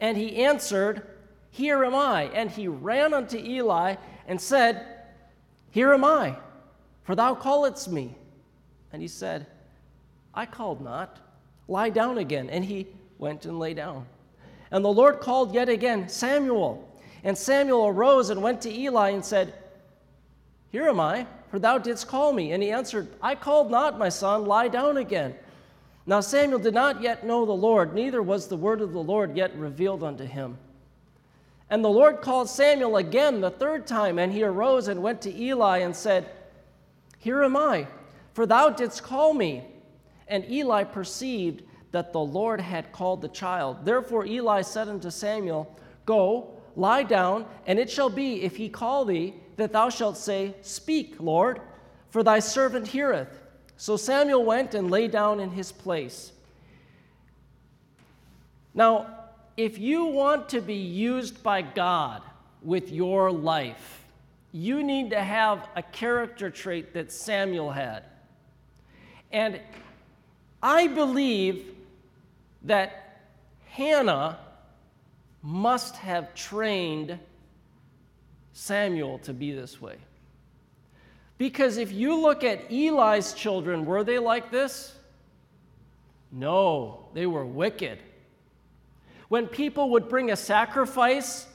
And 0.00 0.16
he 0.16 0.44
answered, 0.44 1.06
Here 1.50 1.84
am 1.84 1.94
I. 1.94 2.24
And 2.34 2.50
he 2.50 2.68
ran 2.68 3.14
unto 3.14 3.38
Eli 3.38 3.94
and 4.26 4.40
said, 4.40 4.84
Here 5.70 5.92
am 5.92 6.04
I, 6.04 6.36
for 7.04 7.14
thou 7.14 7.34
calledst 7.34 7.88
me. 7.88 8.16
And 8.92 9.00
he 9.00 9.08
said, 9.08 9.46
I 10.34 10.46
called 10.46 10.80
not. 10.80 11.18
Lie 11.68 11.90
down 11.90 12.18
again. 12.18 12.50
And 12.50 12.64
he 12.64 12.88
went 13.18 13.46
and 13.46 13.58
lay 13.58 13.74
down. 13.74 14.06
And 14.70 14.84
the 14.84 14.92
Lord 14.92 15.20
called 15.20 15.54
yet 15.54 15.68
again, 15.68 16.08
Samuel. 16.08 16.86
And 17.22 17.38
Samuel 17.38 17.86
arose 17.86 18.30
and 18.30 18.42
went 18.42 18.60
to 18.62 18.72
Eli 18.72 19.10
and 19.10 19.24
said, 19.24 19.54
Here 20.70 20.88
am 20.88 21.00
I, 21.00 21.26
for 21.56 21.60
thou 21.60 21.78
didst 21.78 22.06
call 22.06 22.34
me. 22.34 22.52
And 22.52 22.62
he 22.62 22.70
answered, 22.70 23.08
I 23.22 23.34
called 23.34 23.70
not, 23.70 23.98
my 23.98 24.10
son, 24.10 24.44
lie 24.44 24.68
down 24.68 24.98
again. 24.98 25.34
Now 26.04 26.20
Samuel 26.20 26.58
did 26.58 26.74
not 26.74 27.00
yet 27.00 27.24
know 27.24 27.46
the 27.46 27.52
Lord, 27.52 27.94
neither 27.94 28.22
was 28.22 28.46
the 28.46 28.58
word 28.58 28.82
of 28.82 28.92
the 28.92 29.02
Lord 29.02 29.34
yet 29.34 29.56
revealed 29.56 30.02
unto 30.02 30.24
him. 30.24 30.58
And 31.70 31.82
the 31.82 31.88
Lord 31.88 32.20
called 32.20 32.50
Samuel 32.50 32.98
again 32.98 33.40
the 33.40 33.48
third 33.48 33.86
time, 33.86 34.18
and 34.18 34.30
he 34.30 34.42
arose 34.42 34.88
and 34.88 35.02
went 35.02 35.22
to 35.22 35.34
Eli 35.34 35.78
and 35.78 35.96
said, 35.96 36.28
Here 37.20 37.42
am 37.42 37.56
I, 37.56 37.86
for 38.34 38.44
thou 38.44 38.68
didst 38.68 39.02
call 39.02 39.32
me. 39.32 39.64
And 40.28 40.44
Eli 40.50 40.84
perceived 40.84 41.62
that 41.92 42.12
the 42.12 42.20
Lord 42.20 42.60
had 42.60 42.92
called 42.92 43.22
the 43.22 43.28
child. 43.28 43.82
Therefore 43.82 44.26
Eli 44.26 44.60
said 44.60 44.88
unto 44.88 45.10
Samuel, 45.10 45.74
Go, 46.04 46.50
lie 46.76 47.02
down, 47.02 47.46
and 47.66 47.78
it 47.78 47.88
shall 47.88 48.10
be, 48.10 48.42
if 48.42 48.56
he 48.56 48.68
call 48.68 49.06
thee, 49.06 49.36
that 49.56 49.72
thou 49.72 49.88
shalt 49.88 50.16
say, 50.16 50.54
Speak, 50.62 51.16
Lord, 51.18 51.60
for 52.10 52.22
thy 52.22 52.38
servant 52.38 52.88
heareth. 52.88 53.42
So 53.76 53.96
Samuel 53.96 54.44
went 54.44 54.74
and 54.74 54.90
lay 54.90 55.08
down 55.08 55.40
in 55.40 55.50
his 55.50 55.72
place. 55.72 56.32
Now, 58.74 59.06
if 59.56 59.78
you 59.78 60.04
want 60.06 60.50
to 60.50 60.60
be 60.60 60.74
used 60.74 61.42
by 61.42 61.62
God 61.62 62.22
with 62.62 62.92
your 62.92 63.30
life, 63.30 64.04
you 64.52 64.82
need 64.82 65.10
to 65.10 65.22
have 65.22 65.66
a 65.74 65.82
character 65.82 66.50
trait 66.50 66.94
that 66.94 67.12
Samuel 67.12 67.70
had. 67.70 68.04
And 69.32 69.60
I 70.62 70.86
believe 70.86 71.74
that 72.62 73.20
Hannah 73.66 74.38
must 75.42 75.96
have 75.96 76.34
trained 76.34 77.18
Samuel 78.56 79.18
to 79.18 79.34
be 79.34 79.52
this 79.52 79.82
way. 79.82 79.96
Because 81.36 81.76
if 81.76 81.92
you 81.92 82.18
look 82.18 82.42
at 82.42 82.72
Eli's 82.72 83.34
children, 83.34 83.84
were 83.84 84.02
they 84.02 84.18
like 84.18 84.50
this? 84.50 84.94
No, 86.32 87.06
they 87.12 87.26
were 87.26 87.44
wicked. 87.44 87.98
When 89.28 89.46
people 89.46 89.90
would 89.90 90.08
bring 90.08 90.30
a 90.30 90.36
sacrifice 90.36 91.46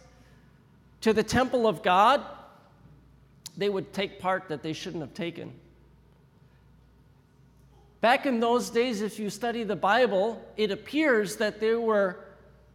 to 1.02 1.12
the 1.12 1.24
temple 1.24 1.66
of 1.66 1.82
God, 1.82 2.24
they 3.58 3.68
would 3.68 3.94
take 3.94 4.20
part 4.20 4.50
that 4.50 4.62
they 4.62 4.74
shouldn't 4.74 5.02
have 5.02 5.16
taken. 5.16 5.54
Back 8.00 8.28
in 8.28 8.40
those 8.40 8.70
days, 8.70 9.02
if 9.02 9.18
you 9.18 9.32
study 9.32 9.64
the 9.64 9.76
Bible, 9.76 10.40
it 10.56 10.70
appears 10.70 11.38
that 11.38 11.60
there 11.60 11.80
were 11.80 12.20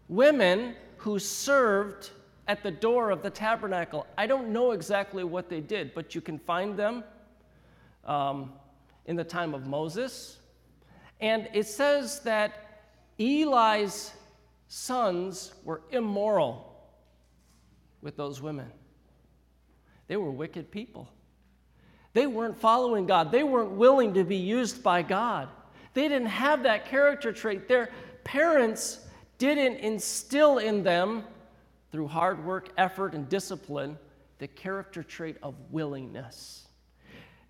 women 0.09 0.75
who 0.97 1.21
served 1.21 2.11
at 2.49 2.63
the 2.63 2.71
door 2.71 3.11
of 3.11 3.23
the 3.23 3.31
tabernacle. 3.31 4.07
I 4.17 4.27
don't 4.27 4.49
know 4.49 4.73
exactly 4.73 5.25
what 5.25 5.49
they 5.49 5.61
did, 5.61 5.95
but 5.95 6.15
you 6.15 6.21
can 6.21 6.39
find 6.39 6.77
them 6.77 7.05
um, 8.05 8.53
in 9.07 9.17
the 9.17 9.25
time 9.25 9.55
of 9.55 9.67
Moses. 9.67 10.39
And 11.21 11.49
it 11.53 11.67
says 11.67 12.21
that 12.21 12.83
Eli's 13.19 14.13
sons 14.69 15.55
were 15.65 15.83
immoral 15.91 16.77
with 18.01 18.17
those 18.17 18.41
women. 18.41 18.71
They 20.07 20.17
were 20.17 20.31
wicked 20.31 20.71
people. 20.71 21.09
They 22.13 22.27
weren't 22.27 22.57
following 22.57 23.07
God, 23.07 23.31
they 23.31 23.43
weren't 23.43 23.73
willing 23.73 24.15
to 24.15 24.25
be 24.25 24.37
used 24.37 24.83
by 24.83 25.03
God. 25.03 25.49
They 25.93 26.09
didn't 26.09 26.29
have 26.29 26.63
that 26.65 26.87
character 26.87 27.33
trait. 27.33 27.69
Their 27.69 27.91
parents 28.25 29.01
didn't 29.39 29.77
instill 29.77 30.59
in 30.59 30.83
them, 30.83 31.25
through 31.93 32.09
hard 32.09 32.45
work, 32.45 32.71
effort, 32.77 33.15
and 33.15 33.29
discipline, 33.29 33.99
the 34.39 34.49
character 34.49 35.03
trait 35.03 35.37
of 35.43 35.55
willingness. 35.71 36.67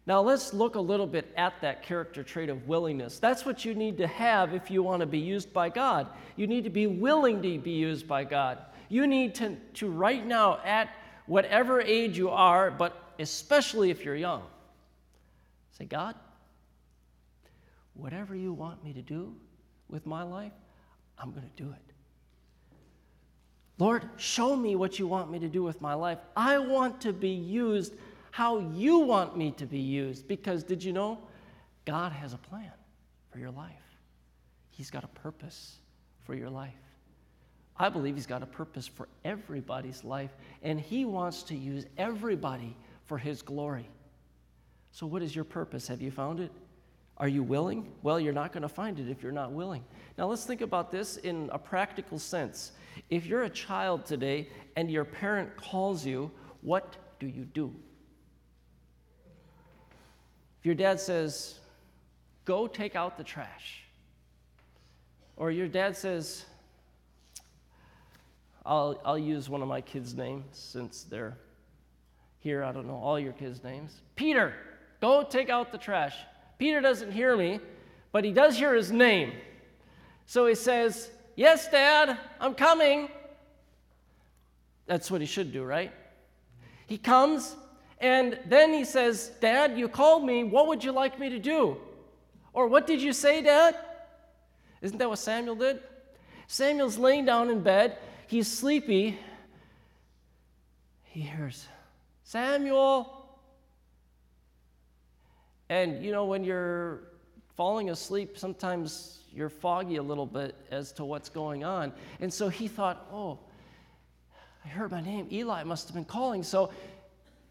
Now, 0.07 0.21
let's 0.21 0.55
look 0.55 0.77
a 0.77 0.81
little 0.81 1.07
bit 1.07 1.33
at 1.37 1.61
that 1.63 1.83
character 1.83 2.23
trait 2.23 2.49
of 2.49 2.69
willingness. 2.69 3.19
That's 3.19 3.45
what 3.45 3.65
you 3.65 3.75
need 3.75 3.97
to 3.99 4.07
have 4.07 4.55
if 4.55 4.71
you 4.71 4.83
want 4.83 5.01
to 5.01 5.07
be 5.07 5.19
used 5.19 5.53
by 5.53 5.69
God. 5.69 6.07
You 6.37 6.47
need 6.47 6.63
to 6.63 6.71
be 6.71 6.87
willing 6.87 7.43
to 7.43 7.59
be 7.59 7.73
used 7.73 8.07
by 8.07 8.23
God. 8.23 8.59
You 8.89 9.09
need 9.09 9.35
to, 9.37 9.57
to 9.75 9.91
right 9.91 10.25
now, 10.25 10.61
at 10.65 10.91
whatever 11.27 11.81
age 11.81 12.17
you 12.17 12.31
are, 12.31 12.71
but 12.71 13.15
especially 13.19 13.91
if 13.91 14.05
you're 14.05 14.15
young, 14.15 14.45
say, 15.73 15.87
God, 15.87 16.15
whatever 17.95 18.37
you 18.37 18.53
want 18.53 18.85
me 18.85 18.93
to 18.93 19.03
do 19.03 19.35
with 19.89 20.07
my 20.07 20.23
life, 20.23 20.53
I'm 21.19 21.33
going 21.33 21.51
to 21.51 21.63
do 21.63 21.71
it. 21.71 21.86
Lord, 23.79 24.09
show 24.17 24.57
me 24.57 24.75
what 24.75 24.99
you 24.99 25.07
want 25.07 25.31
me 25.31 25.39
to 25.39 25.49
do 25.49 25.63
with 25.63 25.81
my 25.81 25.95
life. 25.95 26.19
I 26.35 26.59
want 26.59 27.01
to 27.03 27.13
be 27.13 27.31
used 27.31 27.95
how 28.31 28.59
you 28.59 28.99
want 28.99 29.35
me 29.37 29.51
to 29.53 29.65
be 29.65 29.79
used. 29.79 30.29
Because 30.29 30.63
did 30.63 30.85
you 30.85 30.93
know? 30.93 31.19
God 31.87 32.13
has 32.13 32.35
a 32.35 32.37
plan 32.37 32.73
for 33.31 33.39
your 33.39 33.51
life, 33.51 33.73
He's 34.71 34.91
got 34.91 35.05
a 35.05 35.09
purpose 35.09 35.77
for 36.25 36.35
your 36.35 36.51
life. 36.51 36.75
I 37.79 37.89
believe 37.89 38.15
He's 38.15 38.27
got 38.27 38.43
a 38.43 38.47
purpose 38.47 38.87
for 38.87 39.09
everybody's 39.25 40.05
life, 40.05 40.31
and 40.63 40.81
He 40.81 41.05
wants 41.05 41.43
to 41.45 41.55
use 41.55 41.87
everybody 41.97 42.77
for 43.05 43.19
His 43.19 43.41
glory. 43.43 43.89
So, 44.91 45.07
what 45.07 45.23
is 45.23 45.35
your 45.35 45.45
purpose? 45.45 45.89
Have 45.89 46.01
you 46.01 46.11
found 46.11 46.41
it? 46.41 46.51
Are 47.19 47.29
you 47.29 47.43
willing? 47.43 47.93
Well, 48.03 48.21
you're 48.21 48.35
not 48.35 48.53
going 48.53 48.63
to 48.63 48.69
find 48.69 48.99
it 48.99 49.09
if 49.09 49.23
you're 49.23 49.33
not 49.33 49.53
willing. 49.53 49.83
Now, 50.19 50.27
let's 50.27 50.45
think 50.45 50.61
about 50.61 50.91
this 50.91 51.17
in 51.17 51.49
a 51.53 51.59
practical 51.59 52.19
sense. 52.19 52.73
If 53.09 53.27
you're 53.27 53.45
a 53.45 53.51
child 53.51 54.05
today 54.05 54.49
and 54.77 54.91
your 54.91 55.05
parent 55.05 55.57
calls 55.57 56.05
you, 56.05 56.31
what 56.61 56.97
do 57.19 57.27
you 57.27 57.45
do? 57.45 57.75
If 60.61 60.67
your 60.67 60.75
dad 60.75 61.01
says, 61.01 61.59
go 62.45 62.67
take 62.67 62.97
out 62.97 63.17
the 63.17 63.25
trash, 63.25 63.85
or 65.37 65.51
your 65.51 65.69
dad 65.69 65.97
says, 65.97 66.45
I'll, 68.65 69.01
I'll 69.05 69.19
use 69.19 69.49
one 69.49 69.63
of 69.63 69.69
my 69.69 69.81
kids' 69.81 70.15
names 70.15 70.45
since 70.53 71.05
they're 71.05 71.39
here. 72.41 72.65
I 72.65 72.73
don't 72.73 72.87
know 72.87 72.97
all 72.97 73.19
your 73.19 73.33
kids' 73.33 73.63
names. 73.63 74.01
Peter, 74.17 74.55
go 75.01 75.23
take 75.23 75.49
out 75.49 75.73
the 75.73 75.79
trash. 75.79 76.17
Peter 76.59 76.81
doesn't 76.81 77.13
hear 77.13 77.37
me, 77.37 77.61
but 78.13 78.25
he 78.25 78.33
does 78.33 78.57
hear 78.57 78.75
his 78.75 78.91
name. 78.91 79.33
So 80.27 80.47
he 80.47 80.55
says, 80.55 81.11
Yes, 81.37 81.71
Dad, 81.71 82.17
I'm 82.41 82.55
coming. 82.55 83.09
That's 84.87 85.11
what 85.11 85.21
he 85.21 85.27
should 85.27 85.53
do, 85.53 85.65
right? 85.65 85.93
He 86.87 86.97
comes, 86.97 87.55
and 88.01 88.39
then 88.47 88.73
he 88.73 88.85
says, 88.85 89.33
Dad, 89.41 89.77
you 89.79 89.89
called 89.89 90.25
me. 90.25 90.45
What 90.45 90.69
would 90.69 90.83
you 90.83 90.93
like 90.93 91.19
me 91.19 91.29
to 91.29 91.39
do? 91.39 91.77
Or 92.53 92.69
what 92.69 92.87
did 92.87 93.03
you 93.03 93.13
say, 93.13 93.43
Dad? 93.43 93.77
Isn't 94.81 94.99
that 94.99 95.09
what 95.09 95.19
Samuel 95.19 95.57
did? 95.57 95.81
Samuel's 96.47 96.97
laying 96.97 97.25
down 97.25 97.51
in 97.51 97.63
bed. 97.63 97.99
He's 98.29 98.51
sleepy. 98.51 99.19
He 101.05 101.21
hears, 101.21 101.67
Samuel. 102.25 103.16
And 105.69 106.05
you 106.05 106.13
know, 106.13 106.27
when 106.27 106.45
you're 106.45 107.03
falling 107.57 107.91
asleep, 107.91 108.39
sometimes 108.39 109.19
you're 109.33 109.49
foggy 109.49 109.97
a 109.97 110.03
little 110.03 110.27
bit 110.27 110.55
as 110.71 110.93
to 110.93 111.05
what's 111.05 111.29
going 111.29 111.65
on. 111.65 111.93
And 112.21 112.33
so 112.33 112.49
he 112.49 112.69
thought, 112.69 113.07
oh, 113.13 113.39
I 114.65 114.69
heard 114.69 114.91
my 114.91 115.01
name. 115.01 115.29
Eli 115.31 115.63
must 115.65 115.89
have 115.89 115.95
been 115.95 116.05
calling. 116.05 116.43
So 116.43 116.71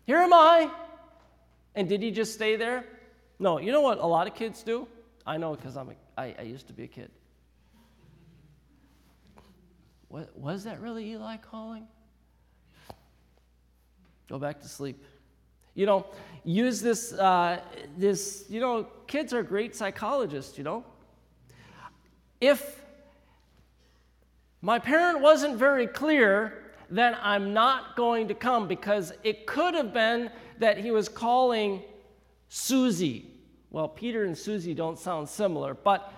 here 0.05 0.17
am 0.17 0.33
I. 0.33 0.69
And 1.75 1.89
did 1.89 2.01
he 2.01 2.11
just 2.11 2.33
stay 2.33 2.55
there? 2.55 2.85
No. 3.39 3.59
You 3.59 3.71
know 3.71 3.81
what 3.81 3.99
a 3.99 4.05
lot 4.05 4.27
of 4.27 4.35
kids 4.35 4.63
do? 4.63 4.87
I 5.25 5.37
know 5.37 5.55
because 5.55 5.75
I'm 5.75 5.89
a, 5.89 5.93
I, 6.17 6.35
I 6.39 6.41
used 6.43 6.67
to 6.67 6.73
be 6.73 6.83
a 6.83 6.87
kid. 6.87 7.11
What, 10.07 10.37
was 10.37 10.63
that 10.63 10.79
really 10.79 11.11
Eli 11.11 11.37
calling? 11.37 11.87
Go 14.29 14.39
back 14.39 14.61
to 14.61 14.67
sleep. 14.67 15.03
You 15.75 15.85
know, 15.85 16.05
use 16.43 16.81
this, 16.81 17.13
uh, 17.13 17.59
this, 17.97 18.45
you 18.49 18.59
know, 18.59 18.87
kids 19.05 19.33
are 19.33 19.43
great 19.43 19.75
psychologists, 19.75 20.57
you 20.57 20.63
know. 20.63 20.83
If 22.41 22.81
my 24.61 24.79
parent 24.79 25.21
wasn't 25.21 25.57
very 25.57 25.85
clear 25.85 26.65
then 26.89 27.15
I'm 27.21 27.53
not 27.53 27.95
going 27.95 28.27
to 28.27 28.33
come 28.33 28.67
because 28.67 29.13
it 29.23 29.45
could 29.45 29.73
have 29.73 29.93
been 29.93 30.29
that 30.59 30.77
he 30.77 30.91
was 30.91 31.09
calling 31.09 31.81
Susie. 32.49 33.31
Well, 33.71 33.87
Peter 33.87 34.25
and 34.25 34.37
Susie 34.37 34.73
don't 34.73 34.97
sound 34.97 35.27
similar, 35.27 35.73
but 35.73 36.13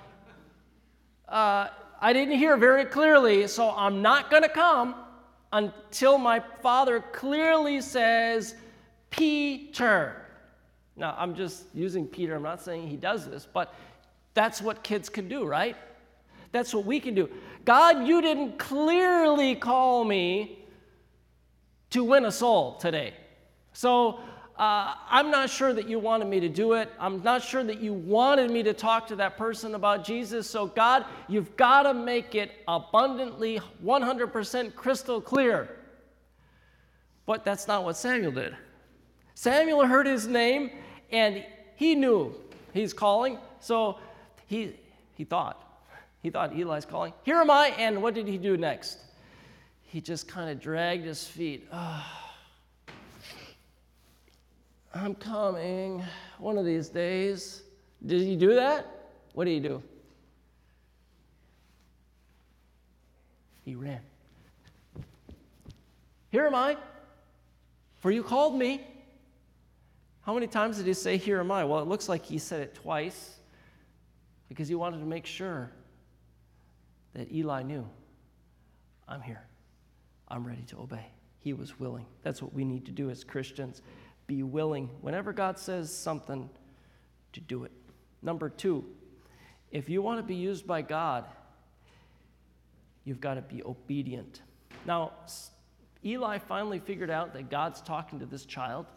uh, 1.28 1.70
I 2.00 2.14
didn't 2.14 2.38
hear 2.38 2.58
very 2.58 2.86
clearly, 2.86 3.48
so 3.48 3.74
I'm 3.76 4.02
not 4.02 4.30
going 4.30 4.44
to 4.44 4.50
come 4.50 4.96
until 5.52 6.18
my 6.18 6.42
father 6.62 7.00
clearly 7.00 7.82
says, 7.82 8.56
Peter. 9.10 10.26
Now, 10.96 11.16
I'm 11.18 11.36
just 11.36 11.66
using 11.74 12.08
Peter, 12.08 12.36
I'm 12.36 12.44
not 12.44 12.62
saying 12.62 12.88
he 12.88 12.98
does 12.98 13.30
this, 13.30 13.48
but 13.52 13.74
that's 14.34 14.62
what 14.62 14.84
kids 14.84 15.10
can 15.10 15.28
do, 15.28 15.46
right? 15.46 15.76
That's 16.52 16.74
what 16.74 16.86
we 16.86 17.00
can 17.00 17.14
do. 17.14 17.30
God, 17.66 18.08
you 18.08 18.22
didn't 18.22 18.58
clearly 18.58 19.56
call 19.56 20.04
me 20.04 20.66
to 21.92 22.04
win 22.04 22.26
a 22.26 22.32
soul 22.32 22.78
today. 22.78 23.14
So 23.74 24.20
uh, 24.58 24.96
I'm 25.10 25.30
not 25.30 25.50
sure 25.52 25.72
that 25.72 25.88
you 25.88 26.00
wanted 26.00 26.28
me 26.28 26.40
to 26.40 26.50
do 26.50 26.74
it. 26.74 26.92
I'm 27.00 27.22
not 27.22 27.44
sure 27.44 27.64
that 27.64 27.80
you 27.80 27.94
wanted 27.94 28.50
me 28.50 28.64
to 28.64 28.74
talk 28.74 29.06
to 29.08 29.16
that 29.18 29.38
person 29.38 29.76
about 29.76 30.04
Jesus. 30.04 30.50
So, 30.50 30.66
God, 30.66 31.06
you've 31.28 31.56
got 31.58 31.84
to 31.84 31.94
make 31.94 32.34
it 32.34 32.52
abundantly 32.68 33.62
100% 33.86 34.74
crystal 34.74 35.22
clear. 35.22 35.70
But 37.28 37.46
that's 37.46 37.68
not 37.68 37.84
what 37.84 37.98
Samuel 37.98 38.32
did. 38.32 38.56
Samuel 39.38 39.86
heard 39.86 40.08
his 40.08 40.26
name 40.26 40.72
and 41.12 41.46
he 41.76 41.94
knew 41.94 42.34
he's 42.74 42.92
calling. 42.92 43.38
So 43.60 44.00
he, 44.48 44.74
he 45.14 45.26
thought, 45.26 45.62
he 46.24 46.32
thought 46.32 46.58
Eli's 46.58 46.86
calling. 46.86 47.14
Here 47.22 47.36
am 47.38 47.52
I. 47.52 47.68
And 47.78 48.02
what 48.02 48.16
did 48.16 48.28
he 48.28 48.40
do 48.40 48.58
next? 48.58 48.98
He 49.84 50.02
just 50.02 50.28
kind 50.28 50.50
of 50.50 50.60
dragged 50.60 51.06
his 51.06 51.24
feet. 51.24 51.68
Oh, 51.72 52.04
I'm 54.96 55.14
coming 55.14 56.04
one 56.40 56.58
of 56.58 56.66
these 56.66 56.90
days. 56.90 57.62
Did 58.04 58.24
he 58.24 58.36
do 58.36 58.56
that? 58.56 58.88
What 59.36 59.46
did 59.46 59.52
he 59.52 59.60
do? 59.60 59.84
He 63.66 63.76
ran. 63.76 64.02
Here 66.32 66.48
am 66.48 66.56
I, 66.56 66.76
for 68.00 68.10
you 68.10 68.24
called 68.24 68.56
me. 68.56 68.82
How 70.28 70.34
many 70.34 70.48
times 70.48 70.76
did 70.76 70.86
he 70.86 70.94
say, 70.94 71.16
Here 71.16 71.40
am 71.40 71.52
I? 71.52 71.64
Well, 71.64 71.80
it 71.80 71.88
looks 71.88 72.10
like 72.10 72.26
he 72.26 72.38
said 72.38 72.60
it 72.60 72.76
twice 72.76 73.38
because 74.50 74.68
he 74.68 74.76
wanted 74.76 75.00
to 75.00 75.06
make 75.06 75.26
sure 75.26 75.72
that 77.14 77.32
Eli 77.32 77.64
knew, 77.64 77.88
I'm 79.08 79.22
here. 79.22 79.42
I'm 80.28 80.46
ready 80.46 80.64
to 80.64 80.80
obey. 80.80 81.06
He 81.40 81.54
was 81.54 81.80
willing. 81.80 82.06
That's 82.24 82.42
what 82.42 82.54
we 82.54 82.66
need 82.66 82.86
to 82.88 82.92
do 82.92 83.10
as 83.10 83.24
Christians. 83.24 83.82
Be 84.28 84.44
willing, 84.44 84.90
whenever 85.00 85.32
God 85.32 85.58
says 85.58 85.96
something, 85.96 86.50
to 87.32 87.40
do 87.40 87.64
it. 87.64 87.72
Number 88.22 88.50
two, 88.50 88.84
if 89.72 89.88
you 89.88 90.02
want 90.02 90.20
to 90.20 90.24
be 90.24 90.36
used 90.36 90.68
by 90.68 90.82
God, 90.82 91.24
you've 93.06 93.22
got 93.22 93.36
to 93.36 93.42
be 93.42 93.64
obedient. 93.64 94.42
Now, 94.86 95.14
Eli 96.04 96.38
finally 96.38 96.80
figured 96.80 97.10
out 97.10 97.32
that 97.34 97.50
God's 97.50 97.80
talking 97.80 98.20
to 98.20 98.26
this 98.26 98.44
child. 98.44 98.88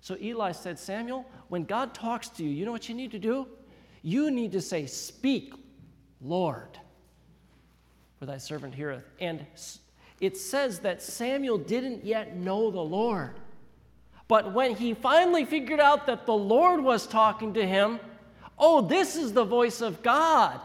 So 0.00 0.16
Eli 0.20 0.52
said, 0.52 0.78
Samuel, 0.78 1.26
when 1.48 1.64
God 1.64 1.94
talks 1.94 2.28
to 2.30 2.44
you, 2.44 2.50
you 2.50 2.64
know 2.64 2.72
what 2.72 2.88
you 2.88 2.94
need 2.94 3.10
to 3.12 3.18
do? 3.18 3.48
You 4.02 4.30
need 4.30 4.52
to 4.52 4.60
say, 4.60 4.86
Speak, 4.86 5.52
Lord, 6.20 6.78
for 8.18 8.26
thy 8.26 8.38
servant 8.38 8.74
heareth. 8.74 9.04
And 9.20 9.46
it 10.20 10.36
says 10.36 10.80
that 10.80 11.02
Samuel 11.02 11.58
didn't 11.58 12.04
yet 12.04 12.36
know 12.36 12.70
the 12.70 12.80
Lord. 12.80 13.34
But 14.28 14.52
when 14.52 14.74
he 14.74 14.94
finally 14.94 15.44
figured 15.44 15.80
out 15.80 16.06
that 16.06 16.26
the 16.26 16.34
Lord 16.34 16.82
was 16.82 17.06
talking 17.06 17.54
to 17.54 17.66
him, 17.66 18.00
oh, 18.58 18.80
this 18.80 19.16
is 19.16 19.32
the 19.32 19.44
voice 19.44 19.80
of 19.80 20.02
God, 20.02 20.60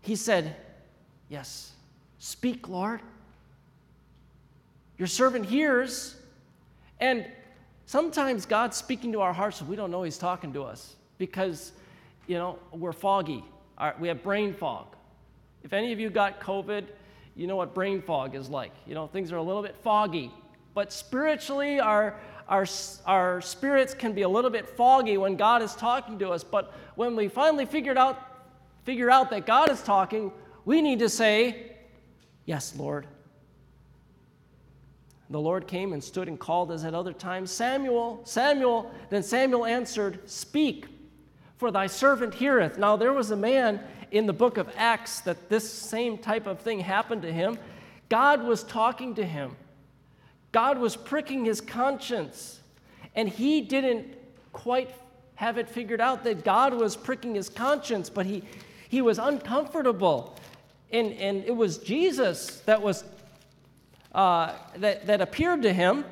he 0.00 0.16
said, 0.16 0.56
Yes, 1.28 1.72
speak, 2.18 2.68
Lord. 2.68 3.00
Your 4.98 5.08
servant 5.08 5.46
hears. 5.46 6.16
And 7.00 7.26
Sometimes 7.92 8.46
God's 8.46 8.78
speaking 8.78 9.12
to 9.12 9.20
our 9.20 9.34
hearts 9.34 9.60
and 9.60 9.68
we 9.68 9.76
don't 9.76 9.90
know 9.90 10.02
He's 10.02 10.16
talking 10.16 10.50
to 10.54 10.62
us 10.62 10.96
because, 11.18 11.72
you 12.26 12.38
know, 12.38 12.58
we're 12.72 12.90
foggy. 12.90 13.44
we 14.00 14.08
have 14.08 14.22
brain 14.22 14.54
fog. 14.54 14.86
If 15.62 15.74
any 15.74 15.92
of 15.92 16.00
you 16.00 16.08
got 16.08 16.40
COVID, 16.40 16.86
you 17.36 17.46
know 17.46 17.56
what 17.56 17.74
brain 17.74 18.00
fog 18.00 18.34
is 18.34 18.48
like. 18.48 18.72
You 18.86 18.94
know, 18.94 19.08
things 19.08 19.30
are 19.30 19.36
a 19.36 19.42
little 19.42 19.60
bit 19.60 19.76
foggy. 19.76 20.32
But 20.72 20.90
spiritually, 20.90 21.80
our, 21.80 22.18
our, 22.48 22.64
our 23.04 23.42
spirits 23.42 23.92
can 23.92 24.14
be 24.14 24.22
a 24.22 24.28
little 24.28 24.50
bit 24.50 24.66
foggy 24.66 25.18
when 25.18 25.36
God 25.36 25.60
is 25.60 25.74
talking 25.74 26.18
to 26.20 26.30
us. 26.30 26.42
But 26.42 26.72
when 26.94 27.14
we 27.14 27.28
finally 27.28 27.66
figured 27.66 27.98
out, 27.98 28.18
figure 28.84 29.10
out 29.10 29.28
that 29.28 29.44
God 29.44 29.70
is 29.70 29.82
talking, 29.82 30.32
we 30.64 30.80
need 30.80 31.00
to 31.00 31.10
say, 31.10 31.72
Yes, 32.46 32.74
Lord. 32.74 33.06
The 35.32 35.40
Lord 35.40 35.66
came 35.66 35.94
and 35.94 36.04
stood 36.04 36.28
and 36.28 36.38
called 36.38 36.70
as 36.70 36.84
at 36.84 36.94
other 36.94 37.14
times, 37.14 37.50
Samuel, 37.50 38.20
Samuel. 38.24 38.92
Then 39.08 39.22
Samuel 39.22 39.64
answered, 39.64 40.28
Speak, 40.28 40.86
for 41.56 41.70
thy 41.70 41.86
servant 41.86 42.34
heareth. 42.34 42.76
Now 42.76 42.96
there 42.96 43.14
was 43.14 43.30
a 43.30 43.36
man 43.36 43.80
in 44.10 44.26
the 44.26 44.34
book 44.34 44.58
of 44.58 44.68
Acts 44.76 45.20
that 45.20 45.48
this 45.48 45.68
same 45.72 46.18
type 46.18 46.46
of 46.46 46.60
thing 46.60 46.80
happened 46.80 47.22
to 47.22 47.32
him. 47.32 47.58
God 48.10 48.42
was 48.42 48.62
talking 48.62 49.14
to 49.14 49.24
him, 49.24 49.56
God 50.52 50.78
was 50.78 50.96
pricking 50.96 51.46
his 51.46 51.62
conscience, 51.62 52.60
and 53.14 53.26
he 53.26 53.62
didn't 53.62 54.14
quite 54.52 54.90
have 55.36 55.56
it 55.56 55.66
figured 55.66 56.00
out 56.00 56.24
that 56.24 56.44
God 56.44 56.74
was 56.74 56.94
pricking 56.94 57.34
his 57.34 57.48
conscience, 57.48 58.10
but 58.10 58.26
he, 58.26 58.42
he 58.90 59.00
was 59.00 59.18
uncomfortable. 59.18 60.36
And, 60.90 61.14
and 61.14 61.42
it 61.44 61.56
was 61.56 61.78
Jesus 61.78 62.60
that 62.66 62.82
was 62.82 63.02
uh, 64.14 64.54
that, 64.76 65.06
that 65.06 65.20
appeared 65.20 65.62
to 65.62 65.72
him. 65.72 66.04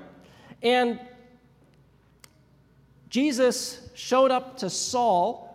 And 0.63 0.99
Jesus 3.09 3.89
showed 3.95 4.31
up 4.31 4.59
to 4.59 4.71
Saul 4.71 5.47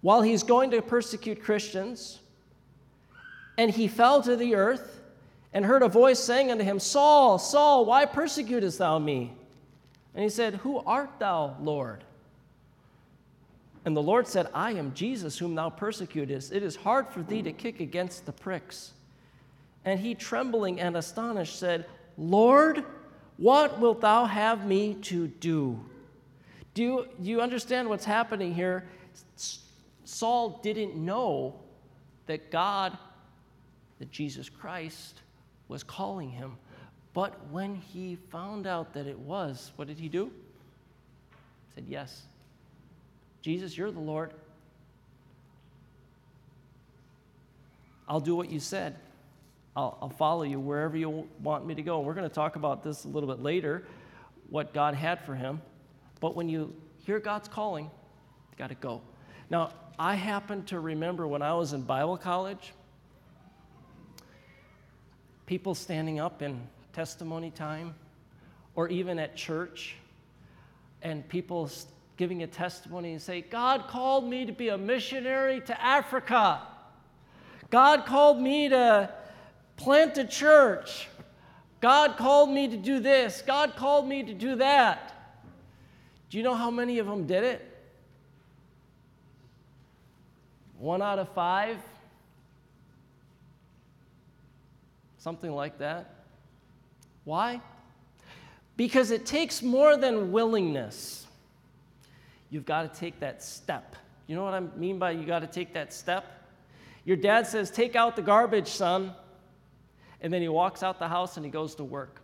while 0.00 0.22
he's 0.22 0.42
going 0.42 0.70
to 0.72 0.82
persecute 0.82 1.42
Christians. 1.42 2.18
And 3.56 3.70
he 3.70 3.88
fell 3.88 4.22
to 4.22 4.36
the 4.36 4.54
earth 4.54 5.00
and 5.52 5.64
heard 5.64 5.82
a 5.82 5.88
voice 5.88 6.18
saying 6.18 6.50
unto 6.50 6.64
him, 6.64 6.80
Saul, 6.80 7.38
Saul, 7.38 7.84
why 7.84 8.06
persecutest 8.06 8.78
thou 8.78 8.98
me? 8.98 9.32
And 10.14 10.22
he 10.22 10.30
said, 10.30 10.56
Who 10.56 10.78
art 10.78 11.10
thou, 11.18 11.56
Lord? 11.60 12.04
And 13.84 13.96
the 13.96 14.02
Lord 14.02 14.28
said, 14.28 14.48
I 14.54 14.72
am 14.72 14.94
Jesus 14.94 15.38
whom 15.38 15.54
thou 15.54 15.68
persecutest. 15.68 16.52
It 16.52 16.62
is 16.62 16.76
hard 16.76 17.08
for 17.08 17.22
thee 17.22 17.42
to 17.42 17.52
kick 17.52 17.80
against 17.80 18.26
the 18.26 18.32
pricks. 18.32 18.92
And 19.84 19.98
he, 19.98 20.14
trembling 20.14 20.80
and 20.80 20.96
astonished, 20.96 21.58
said, 21.58 21.86
Lord, 22.16 22.84
what 23.36 23.80
wilt 23.80 24.00
thou 24.00 24.24
have 24.24 24.66
me 24.66 24.94
to 25.02 25.26
do? 25.26 25.80
Do 26.74 26.82
you, 26.82 27.08
do 27.20 27.30
you 27.30 27.40
understand 27.40 27.88
what's 27.88 28.04
happening 28.04 28.54
here? 28.54 28.84
Saul 30.04 30.60
didn't 30.62 30.94
know 30.96 31.56
that 32.26 32.50
God, 32.50 32.96
that 33.98 34.10
Jesus 34.10 34.48
Christ, 34.48 35.20
was 35.68 35.82
calling 35.82 36.30
him. 36.30 36.56
But 37.14 37.46
when 37.50 37.74
he 37.74 38.16
found 38.30 38.66
out 38.66 38.94
that 38.94 39.06
it 39.06 39.18
was, 39.18 39.72
what 39.76 39.88
did 39.88 39.98
he 39.98 40.08
do? 40.08 40.26
He 40.26 41.74
said, 41.74 41.84
Yes. 41.88 42.22
Jesus, 43.42 43.76
you're 43.76 43.90
the 43.90 43.98
Lord. 43.98 44.32
I'll 48.08 48.20
do 48.20 48.36
what 48.36 48.50
you 48.50 48.60
said. 48.60 48.96
I'll, 49.74 49.98
I'll 50.02 50.10
follow 50.10 50.42
you 50.42 50.60
wherever 50.60 50.96
you 50.96 51.28
want 51.42 51.66
me 51.66 51.74
to 51.74 51.82
go. 51.82 51.98
And 51.98 52.06
We're 52.06 52.14
going 52.14 52.28
to 52.28 52.34
talk 52.34 52.56
about 52.56 52.82
this 52.82 53.04
a 53.04 53.08
little 53.08 53.28
bit 53.28 53.42
later, 53.42 53.84
what 54.50 54.74
God 54.74 54.94
had 54.94 55.24
for 55.24 55.34
him. 55.34 55.62
But 56.20 56.36
when 56.36 56.48
you 56.48 56.74
hear 57.04 57.18
God's 57.18 57.48
calling, 57.48 57.84
you 57.84 58.58
got 58.58 58.68
to 58.68 58.74
go. 58.74 59.00
Now, 59.50 59.72
I 59.98 60.14
happen 60.14 60.64
to 60.64 60.80
remember 60.80 61.26
when 61.26 61.42
I 61.42 61.54
was 61.54 61.72
in 61.72 61.82
Bible 61.82 62.16
college, 62.16 62.72
people 65.46 65.74
standing 65.74 66.20
up 66.20 66.42
in 66.42 66.60
testimony 66.92 67.50
time, 67.50 67.94
or 68.74 68.88
even 68.88 69.18
at 69.18 69.36
church, 69.36 69.96
and 71.02 71.28
people 71.28 71.70
giving 72.16 72.42
a 72.42 72.46
testimony 72.46 73.12
and 73.12 73.20
say, 73.20 73.40
God 73.40 73.88
called 73.88 74.28
me 74.28 74.46
to 74.46 74.52
be 74.52 74.68
a 74.68 74.78
missionary 74.78 75.60
to 75.62 75.82
Africa. 75.82 76.62
God 77.70 78.06
called 78.06 78.40
me 78.40 78.68
to 78.68 79.12
plant 79.76 80.18
a 80.18 80.24
church. 80.24 81.08
God 81.80 82.16
called 82.16 82.48
me 82.50 82.68
to 82.68 82.76
do 82.76 83.00
this. 83.00 83.42
God 83.44 83.74
called 83.74 84.06
me 84.06 84.22
to 84.22 84.32
do 84.32 84.56
that. 84.56 85.12
Do 86.30 86.38
you 86.38 86.44
know 86.44 86.54
how 86.54 86.70
many 86.70 86.98
of 86.98 87.06
them 87.06 87.26
did 87.26 87.42
it? 87.44 87.68
One 90.78 91.02
out 91.02 91.18
of 91.18 91.28
five? 91.30 91.76
Something 95.18 95.52
like 95.52 95.78
that. 95.78 96.14
Why? 97.24 97.60
Because 98.76 99.10
it 99.10 99.26
takes 99.26 99.62
more 99.62 99.96
than 99.96 100.32
willingness. 100.32 101.26
You've 102.50 102.64
got 102.64 102.92
to 102.92 103.00
take 103.00 103.20
that 103.20 103.42
step. 103.42 103.96
You 104.26 104.36
know 104.36 104.44
what 104.44 104.54
I 104.54 104.60
mean 104.60 104.98
by 104.98 105.10
you 105.12 105.24
got 105.24 105.40
to 105.40 105.46
take 105.46 105.74
that 105.74 105.92
step? 105.92 106.24
Your 107.04 107.16
dad 107.16 107.46
says, 107.46 107.70
Take 107.70 107.96
out 107.96 108.14
the 108.14 108.22
garbage, 108.22 108.68
son 108.68 109.14
and 110.22 110.32
then 110.32 110.40
he 110.40 110.48
walks 110.48 110.82
out 110.82 110.98
the 110.98 111.08
house 111.08 111.36
and 111.36 111.44
he 111.44 111.50
goes 111.50 111.74
to 111.74 111.84
work. 111.84 112.22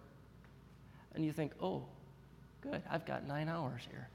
And 1.14 1.24
you 1.24 1.32
think, 1.32 1.52
oh, 1.60 1.82
Good, 2.60 2.82
I've 2.90 3.06
got 3.06 3.26
nine 3.26 3.48
hours 3.48 3.82
here. 3.88 4.08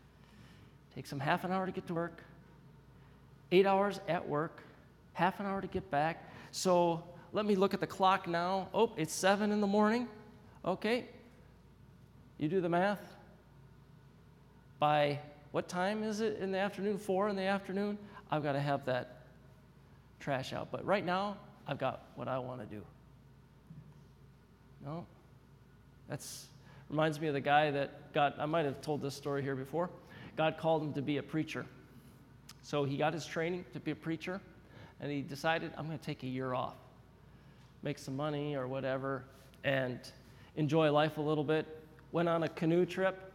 Takes 0.96 1.10
them 1.10 1.20
half 1.20 1.44
an 1.44 1.52
hour 1.52 1.66
to 1.66 1.72
get 1.72 1.88
to 1.88 1.94
work, 1.94 2.24
eight 3.52 3.66
hours 3.66 4.00
at 4.08 4.28
work, 4.28 4.62
half 5.14 5.40
an 5.40 5.46
hour 5.46 5.62
to 5.62 5.68
get 5.68 5.90
back. 5.90 6.30
So 6.52 7.04
let 7.32 7.46
me 7.46 7.56
look 7.56 7.74
at 7.74 7.80
the 7.80 7.88
clock 7.88 8.28
now. 8.28 8.68
Oh, 8.74 8.92
it's 8.98 9.14
seven 9.14 9.52
in 9.52 9.62
the 9.62 9.68
morning. 9.68 10.08
Okay. 10.66 11.06
You 12.38 12.48
do 12.48 12.62
the 12.62 12.70
math. 12.70 13.16
By 14.80 15.20
what 15.52 15.70
time 15.70 16.04
is 16.04 16.20
it 16.20 16.40
in 16.40 16.52
the 16.52 16.58
afternoon? 16.58 16.98
Four 16.98 17.30
in 17.30 17.36
the 17.36 17.44
afternoon? 17.44 17.98
I've 18.30 18.44
got 18.44 18.54
to 18.54 18.60
have 18.60 18.86
that 18.86 19.22
trash 20.20 20.52
out. 20.52 20.70
But 20.72 20.86
right 20.86 21.06
now, 21.06 21.38
I've 21.68 21.78
got 21.78 22.08
what 22.16 22.28
I 22.28 22.38
want 22.40 22.60
to 22.60 22.66
do. 22.66 22.84
No? 24.86 25.06
That's 26.10 26.48
reminds 26.90 27.20
me 27.20 27.28
of 27.28 27.34
the 27.34 27.42
guy 27.42 27.72
that 27.72 28.14
got, 28.14 28.36
I 28.40 28.46
might 28.46 28.66
have 28.66 28.80
told 28.82 29.02
this 29.02 29.16
story 29.16 29.42
here 29.42 29.56
before. 29.56 29.90
God 30.38 30.58
called 30.60 30.84
him 30.84 30.94
to 30.94 31.02
be 31.02 31.18
a 31.18 31.24
preacher. 31.24 31.66
So 32.62 32.84
he 32.84 32.98
got 32.98 33.14
his 33.14 33.26
training 33.26 33.66
to 33.74 33.80
be 33.80 33.92
a 33.92 33.96
preacher, 33.96 34.40
and 35.02 35.12
he 35.12 35.22
decided, 35.22 35.72
I'm 35.76 35.88
going 35.88 35.98
to 35.98 36.06
take 36.06 36.22
a 36.22 36.28
year 36.28 36.54
off, 36.54 36.76
make 37.82 37.98
some 37.98 38.16
money 38.16 38.56
or 38.56 38.68
whatever, 38.68 39.24
and 39.64 40.00
enjoy 40.56 40.92
life 40.92 41.18
a 41.18 41.22
little 41.22 41.44
bit. 41.44 41.66
Went 42.12 42.30
on 42.30 42.44
a 42.44 42.50
canoe 42.50 42.86
trip, 42.86 43.34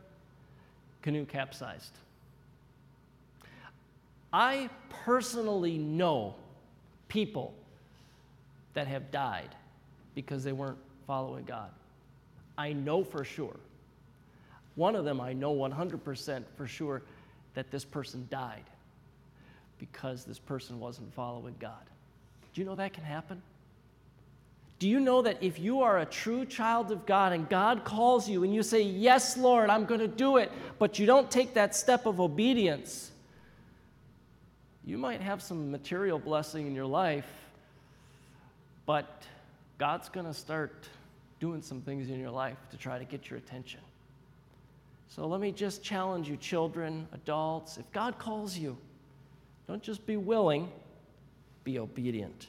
canoe 1.03 1.25
capsized. 1.25 1.99
I 4.33 4.71
personally 5.05 5.79
know 5.79 6.37
people 7.09 7.55
that 8.75 8.87
have 8.87 9.11
died 9.11 9.55
because 10.15 10.45
they 10.45 10.53
weren't 10.53 10.79
following 11.09 11.45
God. 11.45 11.71
I 12.59 12.75
know 12.75 13.03
for 13.03 13.25
sure. 13.25 13.57
One 14.77 14.95
of 14.95 15.05
them, 15.05 15.21
I 15.21 15.33
know 15.33 15.57
100% 15.57 16.45
for 16.57 16.67
sure 16.67 17.03
that 17.55 17.71
this 17.73 17.85
person 17.85 18.29
died 18.31 18.63
because 19.79 20.25
this 20.25 20.39
person 20.39 20.79
wasn't 20.79 21.13
following 21.15 21.55
God. 21.59 21.73
Do 22.53 22.61
you 22.61 22.67
know 22.67 22.75
that 22.75 22.93
can 22.93 23.05
happen? 23.05 23.41
Do 24.79 24.89
you 24.89 25.01
know 25.01 25.23
that 25.23 25.43
if 25.43 25.59
you 25.59 25.81
are 25.81 25.99
a 25.99 26.07
true 26.07 26.45
child 26.45 26.93
of 26.93 27.07
God 27.07 27.33
and 27.33 27.49
God 27.49 27.85
calls 27.85 28.29
you 28.29 28.45
and 28.45 28.55
you 28.55 28.63
say, 28.63 28.83
Yes, 28.83 29.37
Lord, 29.37 29.71
I'm 29.71 29.87
going 29.87 30.01
to 30.01 30.09
do 30.09 30.37
it, 30.37 30.53
but 30.79 30.99
you 30.99 31.07
don't 31.07 31.29
take 31.31 31.55
that 31.55 31.75
step 31.75 32.07
of 32.07 32.21
obedience, 32.21 33.11
you 34.85 34.99
might 34.99 35.21
have 35.21 35.43
some 35.43 35.71
material 35.71 36.19
blessing 36.19 36.67
in 36.67 36.75
your 36.75 36.87
life, 36.87 37.27
but 38.87 39.23
God's 39.79 40.09
going 40.09 40.27
to 40.27 40.35
start 40.35 40.89
doing 41.41 41.63
some 41.63 41.81
things 41.81 42.09
in 42.09 42.19
your 42.19 42.31
life 42.31 42.59
to 42.71 42.77
try 42.77 42.99
to 42.99 43.05
get 43.05 43.31
your 43.31 43.39
attention. 43.39 43.81
So 45.09 45.27
let 45.27 45.41
me 45.41 45.53
just 45.53 45.83
challenge 45.83 46.29
you, 46.29 46.37
children, 46.37 47.09
adults. 47.13 47.79
If 47.79 47.91
God 47.93 48.19
calls 48.19 48.57
you, 48.57 48.77
don't 49.67 49.83
just 49.83 50.07
be 50.07 50.17
willing, 50.17 50.71
be 51.65 51.79
obedient. 51.79 52.49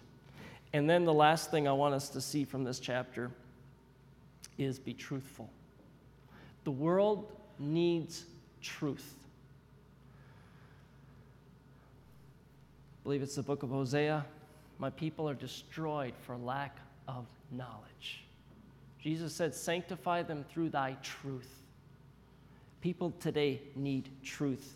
And 0.73 0.89
then 0.89 1.05
the 1.05 1.13
last 1.13 1.51
thing 1.51 1.67
I 1.67 1.71
want 1.71 1.95
us 1.95 2.09
to 2.09 2.21
see 2.21 2.43
from 2.43 2.63
this 2.63 2.79
chapter 2.79 3.31
is 4.57 4.77
be 4.77 4.93
truthful. 4.93 5.49
The 6.63 6.71
world 6.71 7.31
needs 7.57 8.25
truth. 8.61 9.15
I 12.99 13.03
believe 13.03 13.21
it's 13.21 13.35
the 13.35 13.43
book 13.43 13.63
of 13.63 13.69
Hosea. 13.69 14.25
My 14.77 14.89
people 14.89 15.27
are 15.29 15.33
destroyed 15.33 16.13
for 16.21 16.37
lack 16.37 16.77
of 17.07 17.25
knowledge. 17.51 18.23
Jesus 19.01 19.33
said, 19.33 19.55
Sanctify 19.55 20.23
them 20.23 20.45
through 20.51 20.69
thy 20.69 20.97
truth. 21.01 21.61
People 22.81 23.13
today 23.19 23.61
need 23.75 24.09
truth. 24.23 24.75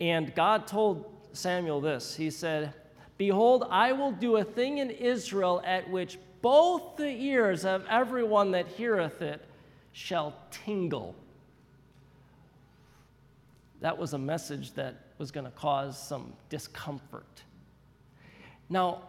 And 0.00 0.34
God 0.34 0.66
told 0.66 1.04
Samuel 1.32 1.80
this 1.80 2.14
He 2.14 2.30
said, 2.30 2.74
Behold, 3.16 3.66
I 3.70 3.92
will 3.92 4.12
do 4.12 4.36
a 4.36 4.44
thing 4.44 4.78
in 4.78 4.90
Israel 4.90 5.62
at 5.64 5.88
which 5.88 6.18
both 6.42 6.96
the 6.96 7.08
ears 7.08 7.64
of 7.64 7.84
everyone 7.88 8.50
that 8.50 8.66
heareth 8.66 9.22
it 9.22 9.44
shall 9.92 10.34
tingle. 10.50 11.14
That 13.80 13.96
was 13.96 14.14
a 14.14 14.18
message 14.18 14.72
that 14.74 14.96
was 15.18 15.30
going 15.30 15.44
to 15.44 15.52
cause 15.52 15.96
some 15.96 16.32
discomfort. 16.48 17.42
Now, 18.68 19.02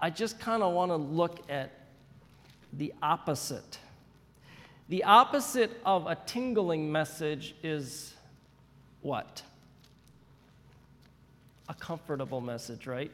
I 0.00 0.10
just 0.10 0.40
kind 0.40 0.62
of 0.62 0.72
want 0.72 0.90
to 0.90 0.96
look 0.96 1.40
at 1.50 1.81
the 2.72 2.92
opposite. 3.02 3.78
The 4.88 5.04
opposite 5.04 5.70
of 5.84 6.06
a 6.06 6.16
tingling 6.26 6.90
message 6.90 7.54
is 7.62 8.14
what? 9.00 9.42
A 11.68 11.74
comfortable 11.74 12.40
message, 12.40 12.86
right? 12.86 13.10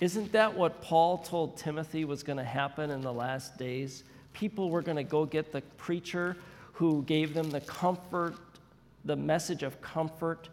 Isn't 0.00 0.32
that 0.32 0.54
what 0.54 0.82
Paul 0.82 1.18
told 1.18 1.56
Timothy 1.56 2.04
was 2.04 2.22
going 2.22 2.38
to 2.38 2.44
happen 2.44 2.90
in 2.90 3.00
the 3.00 3.12
last 3.12 3.56
days? 3.56 4.04
People 4.32 4.70
were 4.70 4.82
going 4.82 4.96
to 4.96 5.04
go 5.04 5.24
get 5.24 5.52
the 5.52 5.60
preacher 5.76 6.36
who 6.72 7.02
gave 7.04 7.34
them 7.34 7.50
the 7.50 7.60
comfort, 7.60 8.34
the 9.04 9.14
message 9.14 9.62
of 9.62 9.80
comfort. 9.80 10.48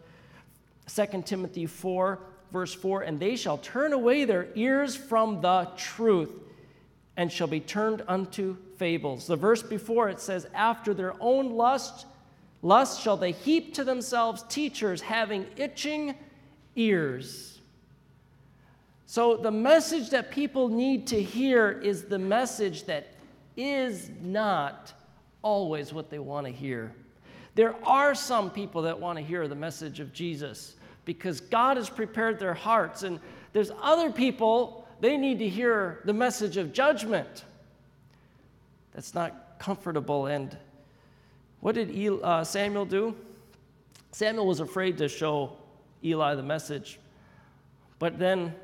2 0.86 1.22
Timothy 1.26 1.66
4, 1.66 2.18
verse 2.52 2.72
4 2.72 3.02
And 3.02 3.18
they 3.18 3.34
shall 3.34 3.58
turn 3.58 3.92
away 3.92 4.24
their 4.24 4.48
ears 4.54 4.94
from 4.94 5.40
the 5.40 5.68
truth 5.76 6.30
and 7.16 7.30
shall 7.30 7.46
be 7.46 7.60
turned 7.60 8.02
unto 8.08 8.56
fables. 8.76 9.26
The 9.26 9.36
verse 9.36 9.62
before 9.62 10.08
it 10.08 10.20
says, 10.20 10.46
After 10.54 10.94
their 10.94 11.14
own 11.20 11.52
lust, 11.52 12.06
lust 12.62 13.02
shall 13.02 13.16
they 13.16 13.32
heap 13.32 13.74
to 13.74 13.84
themselves 13.84 14.44
teachers 14.48 15.02
having 15.02 15.46
itching 15.56 16.14
ears. 16.74 17.60
So 19.06 19.36
the 19.36 19.50
message 19.50 20.10
that 20.10 20.30
people 20.30 20.68
need 20.68 21.06
to 21.08 21.22
hear 21.22 21.70
is 21.70 22.04
the 22.04 22.18
message 22.18 22.84
that 22.84 23.08
is 23.56 24.10
not 24.22 24.92
always 25.42 25.92
what 25.92 26.08
they 26.08 26.18
want 26.18 26.46
to 26.46 26.52
hear. 26.52 26.92
There 27.54 27.74
are 27.84 28.14
some 28.14 28.50
people 28.50 28.80
that 28.82 28.98
want 28.98 29.18
to 29.18 29.24
hear 29.24 29.46
the 29.48 29.54
message 29.54 30.00
of 30.00 30.14
Jesus 30.14 30.76
because 31.04 31.40
God 31.40 31.76
has 31.76 31.90
prepared 31.90 32.38
their 32.38 32.54
hearts, 32.54 33.02
and 33.02 33.20
there's 33.52 33.70
other 33.82 34.10
people 34.10 34.81
they 35.02 35.16
need 35.16 35.40
to 35.40 35.48
hear 35.48 35.98
the 36.04 36.12
message 36.12 36.56
of 36.56 36.72
judgment. 36.72 37.44
That's 38.94 39.14
not 39.14 39.58
comfortable. 39.58 40.26
And 40.26 40.56
what 41.58 41.74
did 41.74 41.90
uh, 42.22 42.44
Samuel 42.44 42.84
do? 42.84 43.16
Samuel 44.12 44.46
was 44.46 44.60
afraid 44.60 44.98
to 44.98 45.08
show 45.08 45.56
Eli 46.04 46.36
the 46.36 46.42
message, 46.44 47.00
but 47.98 48.16
then 48.16 48.54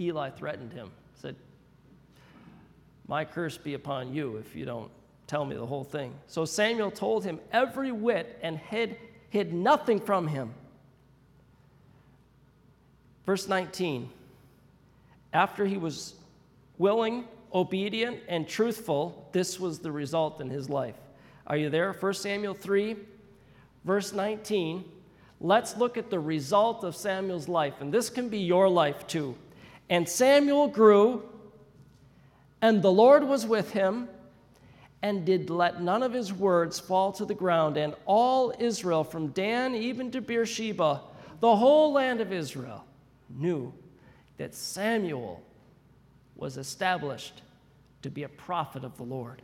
Eli 0.00 0.30
threatened 0.30 0.72
him, 0.72 0.90
said, 1.20 1.36
My 3.06 3.26
curse 3.26 3.58
be 3.58 3.74
upon 3.74 4.14
you 4.14 4.36
if 4.36 4.56
you 4.56 4.64
don't 4.64 4.90
tell 5.26 5.44
me 5.44 5.56
the 5.56 5.66
whole 5.66 5.84
thing. 5.84 6.14
So 6.26 6.46
Samuel 6.46 6.90
told 6.90 7.22
him 7.22 7.38
every 7.52 7.92
whit 7.92 8.38
and 8.40 8.56
hid, 8.56 8.96
hid 9.28 9.52
nothing 9.52 10.00
from 10.00 10.26
him. 10.26 10.54
Verse 13.26 13.46
19 13.46 14.08
after 15.32 15.66
he 15.66 15.76
was 15.76 16.14
willing, 16.78 17.24
obedient, 17.54 18.20
and 18.28 18.48
truthful, 18.48 19.28
this 19.32 19.58
was 19.58 19.78
the 19.78 19.92
result 19.92 20.40
in 20.40 20.50
his 20.50 20.68
life. 20.68 20.96
Are 21.46 21.56
you 21.56 21.70
there? 21.70 21.92
1 21.92 22.14
Samuel 22.14 22.54
3, 22.54 22.96
verse 23.84 24.12
19. 24.12 24.84
Let's 25.40 25.76
look 25.76 25.96
at 25.96 26.10
the 26.10 26.20
result 26.20 26.84
of 26.84 26.94
Samuel's 26.94 27.48
life, 27.48 27.74
and 27.80 27.92
this 27.92 28.10
can 28.10 28.28
be 28.28 28.38
your 28.38 28.68
life 28.68 29.06
too. 29.06 29.36
And 29.90 30.08
Samuel 30.08 30.68
grew, 30.68 31.28
and 32.60 32.80
the 32.80 32.92
Lord 32.92 33.24
was 33.24 33.44
with 33.44 33.72
him, 33.72 34.08
and 35.02 35.24
did 35.24 35.50
let 35.50 35.82
none 35.82 36.04
of 36.04 36.12
his 36.12 36.32
words 36.32 36.78
fall 36.78 37.10
to 37.12 37.24
the 37.24 37.34
ground. 37.34 37.76
And 37.76 37.94
all 38.06 38.54
Israel, 38.60 39.02
from 39.02 39.28
Dan 39.28 39.74
even 39.74 40.12
to 40.12 40.20
Beersheba, 40.20 41.00
the 41.40 41.56
whole 41.56 41.92
land 41.92 42.20
of 42.20 42.32
Israel, 42.32 42.84
knew 43.28 43.74
that 44.42 44.56
Samuel 44.56 45.40
was 46.34 46.56
established 46.56 47.42
to 48.02 48.10
be 48.10 48.24
a 48.24 48.28
prophet 48.28 48.82
of 48.82 48.96
the 48.96 49.04
Lord. 49.04 49.40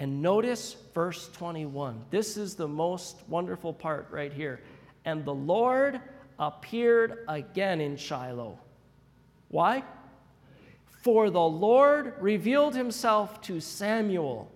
And 0.00 0.20
notice 0.20 0.74
verse 0.92 1.28
21. 1.28 2.06
This 2.10 2.36
is 2.36 2.56
the 2.56 2.66
most 2.66 3.22
wonderful 3.28 3.72
part 3.72 4.08
right 4.10 4.32
here. 4.32 4.62
And 5.04 5.24
the 5.24 5.32
Lord 5.32 6.00
appeared 6.40 7.18
again 7.28 7.80
in 7.80 7.96
Shiloh. 7.96 8.58
Why? 9.46 9.84
For 11.02 11.30
the 11.30 11.38
Lord 11.38 12.14
revealed 12.18 12.74
himself 12.74 13.40
to 13.42 13.60
Samuel 13.60 14.50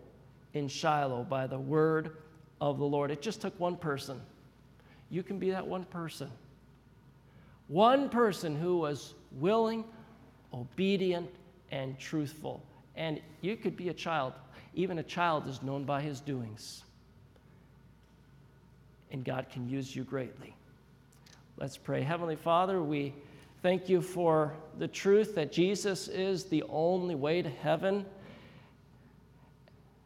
in 0.52 0.66
Shiloh 0.66 1.22
by 1.22 1.46
the 1.46 1.60
word 1.60 2.16
of 2.60 2.80
the 2.80 2.86
Lord. 2.86 3.12
It 3.12 3.22
just 3.22 3.40
took 3.40 3.60
one 3.60 3.76
person. 3.76 4.20
You 5.10 5.22
can 5.22 5.38
be 5.38 5.52
that 5.52 5.64
one 5.64 5.84
person. 5.84 6.28
One 7.70 8.08
person 8.08 8.56
who 8.56 8.78
was 8.78 9.14
willing, 9.38 9.84
obedient, 10.52 11.30
and 11.70 11.96
truthful. 11.98 12.60
And 12.96 13.20
you 13.42 13.56
could 13.56 13.76
be 13.76 13.90
a 13.90 13.94
child. 13.94 14.32
Even 14.74 14.98
a 14.98 15.04
child 15.04 15.46
is 15.46 15.62
known 15.62 15.84
by 15.84 16.02
his 16.02 16.20
doings. 16.20 16.82
and 19.10 19.24
God 19.24 19.46
can 19.50 19.68
use 19.68 19.94
you 19.94 20.04
greatly. 20.04 20.54
Let's 21.56 21.76
pray. 21.76 22.02
Heavenly 22.02 22.36
Father, 22.36 22.82
we 22.82 23.12
thank 23.62 23.88
you 23.88 24.00
for 24.00 24.54
the 24.78 24.88
truth 24.88 25.34
that 25.34 25.52
Jesus 25.52 26.08
is 26.08 26.44
the 26.44 26.62
only 26.68 27.14
way 27.14 27.42
to 27.42 27.50
heaven, 27.50 28.06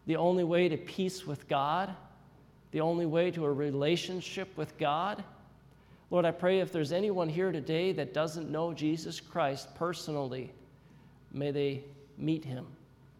the 0.06 0.16
only 0.16 0.44
way 0.44 0.68
to 0.68 0.76
peace 0.76 1.26
with 1.26 1.48
God, 1.48 1.94
the 2.72 2.80
only 2.80 3.06
way 3.06 3.30
to 3.30 3.44
a 3.44 3.52
relationship 3.52 4.56
with 4.56 4.76
God. 4.78 5.22
Lord, 6.10 6.24
I 6.24 6.30
pray 6.30 6.60
if 6.60 6.70
there's 6.70 6.92
anyone 6.92 7.28
here 7.28 7.50
today 7.50 7.92
that 7.92 8.12
doesn't 8.12 8.50
know 8.50 8.72
Jesus 8.72 9.20
Christ 9.20 9.74
personally, 9.74 10.52
may 11.32 11.50
they 11.50 11.84
meet 12.18 12.44
him 12.44 12.66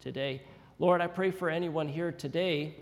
today. 0.01 0.43
Lord, 0.78 1.01
I 1.01 1.07
pray 1.07 1.30
for 1.30 1.49
anyone 1.49 1.89
here 1.89 2.12
today 2.12 2.74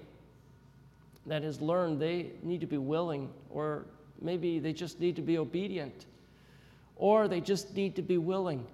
that 1.27 1.43
has 1.43 1.61
learned 1.61 2.01
they 2.01 2.33
need 2.43 2.61
to 2.61 2.67
be 2.67 2.79
willing, 2.79 3.31
or 3.49 3.87
maybe 4.21 4.59
they 4.59 4.73
just 4.73 4.99
need 4.99 5.17
to 5.17 5.23
be 5.23 5.39
obedient, 5.39 6.07
or 6.97 7.29
they 7.29 7.41
just 7.41 7.75
need 7.77 7.95
to 7.97 8.03
be 8.03 8.19
willing 8.19 8.67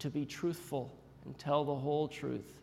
to 0.00 0.10
be 0.10 0.26
truthful 0.26 0.90
and 1.24 1.38
tell 1.38 1.64
the 1.64 1.74
whole 1.74 2.08
truth. 2.08 2.58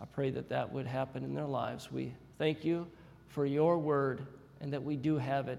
I 0.00 0.04
pray 0.06 0.30
that 0.30 0.48
that 0.50 0.72
would 0.72 0.86
happen 0.86 1.24
in 1.24 1.34
their 1.34 1.46
lives. 1.46 1.90
We 1.90 2.14
thank 2.38 2.64
you 2.64 2.86
for 3.28 3.46
your 3.46 3.78
word 3.78 4.24
and 4.60 4.72
that 4.72 4.82
we 4.82 4.96
do 4.96 5.18
have 5.18 5.48
it 5.48 5.58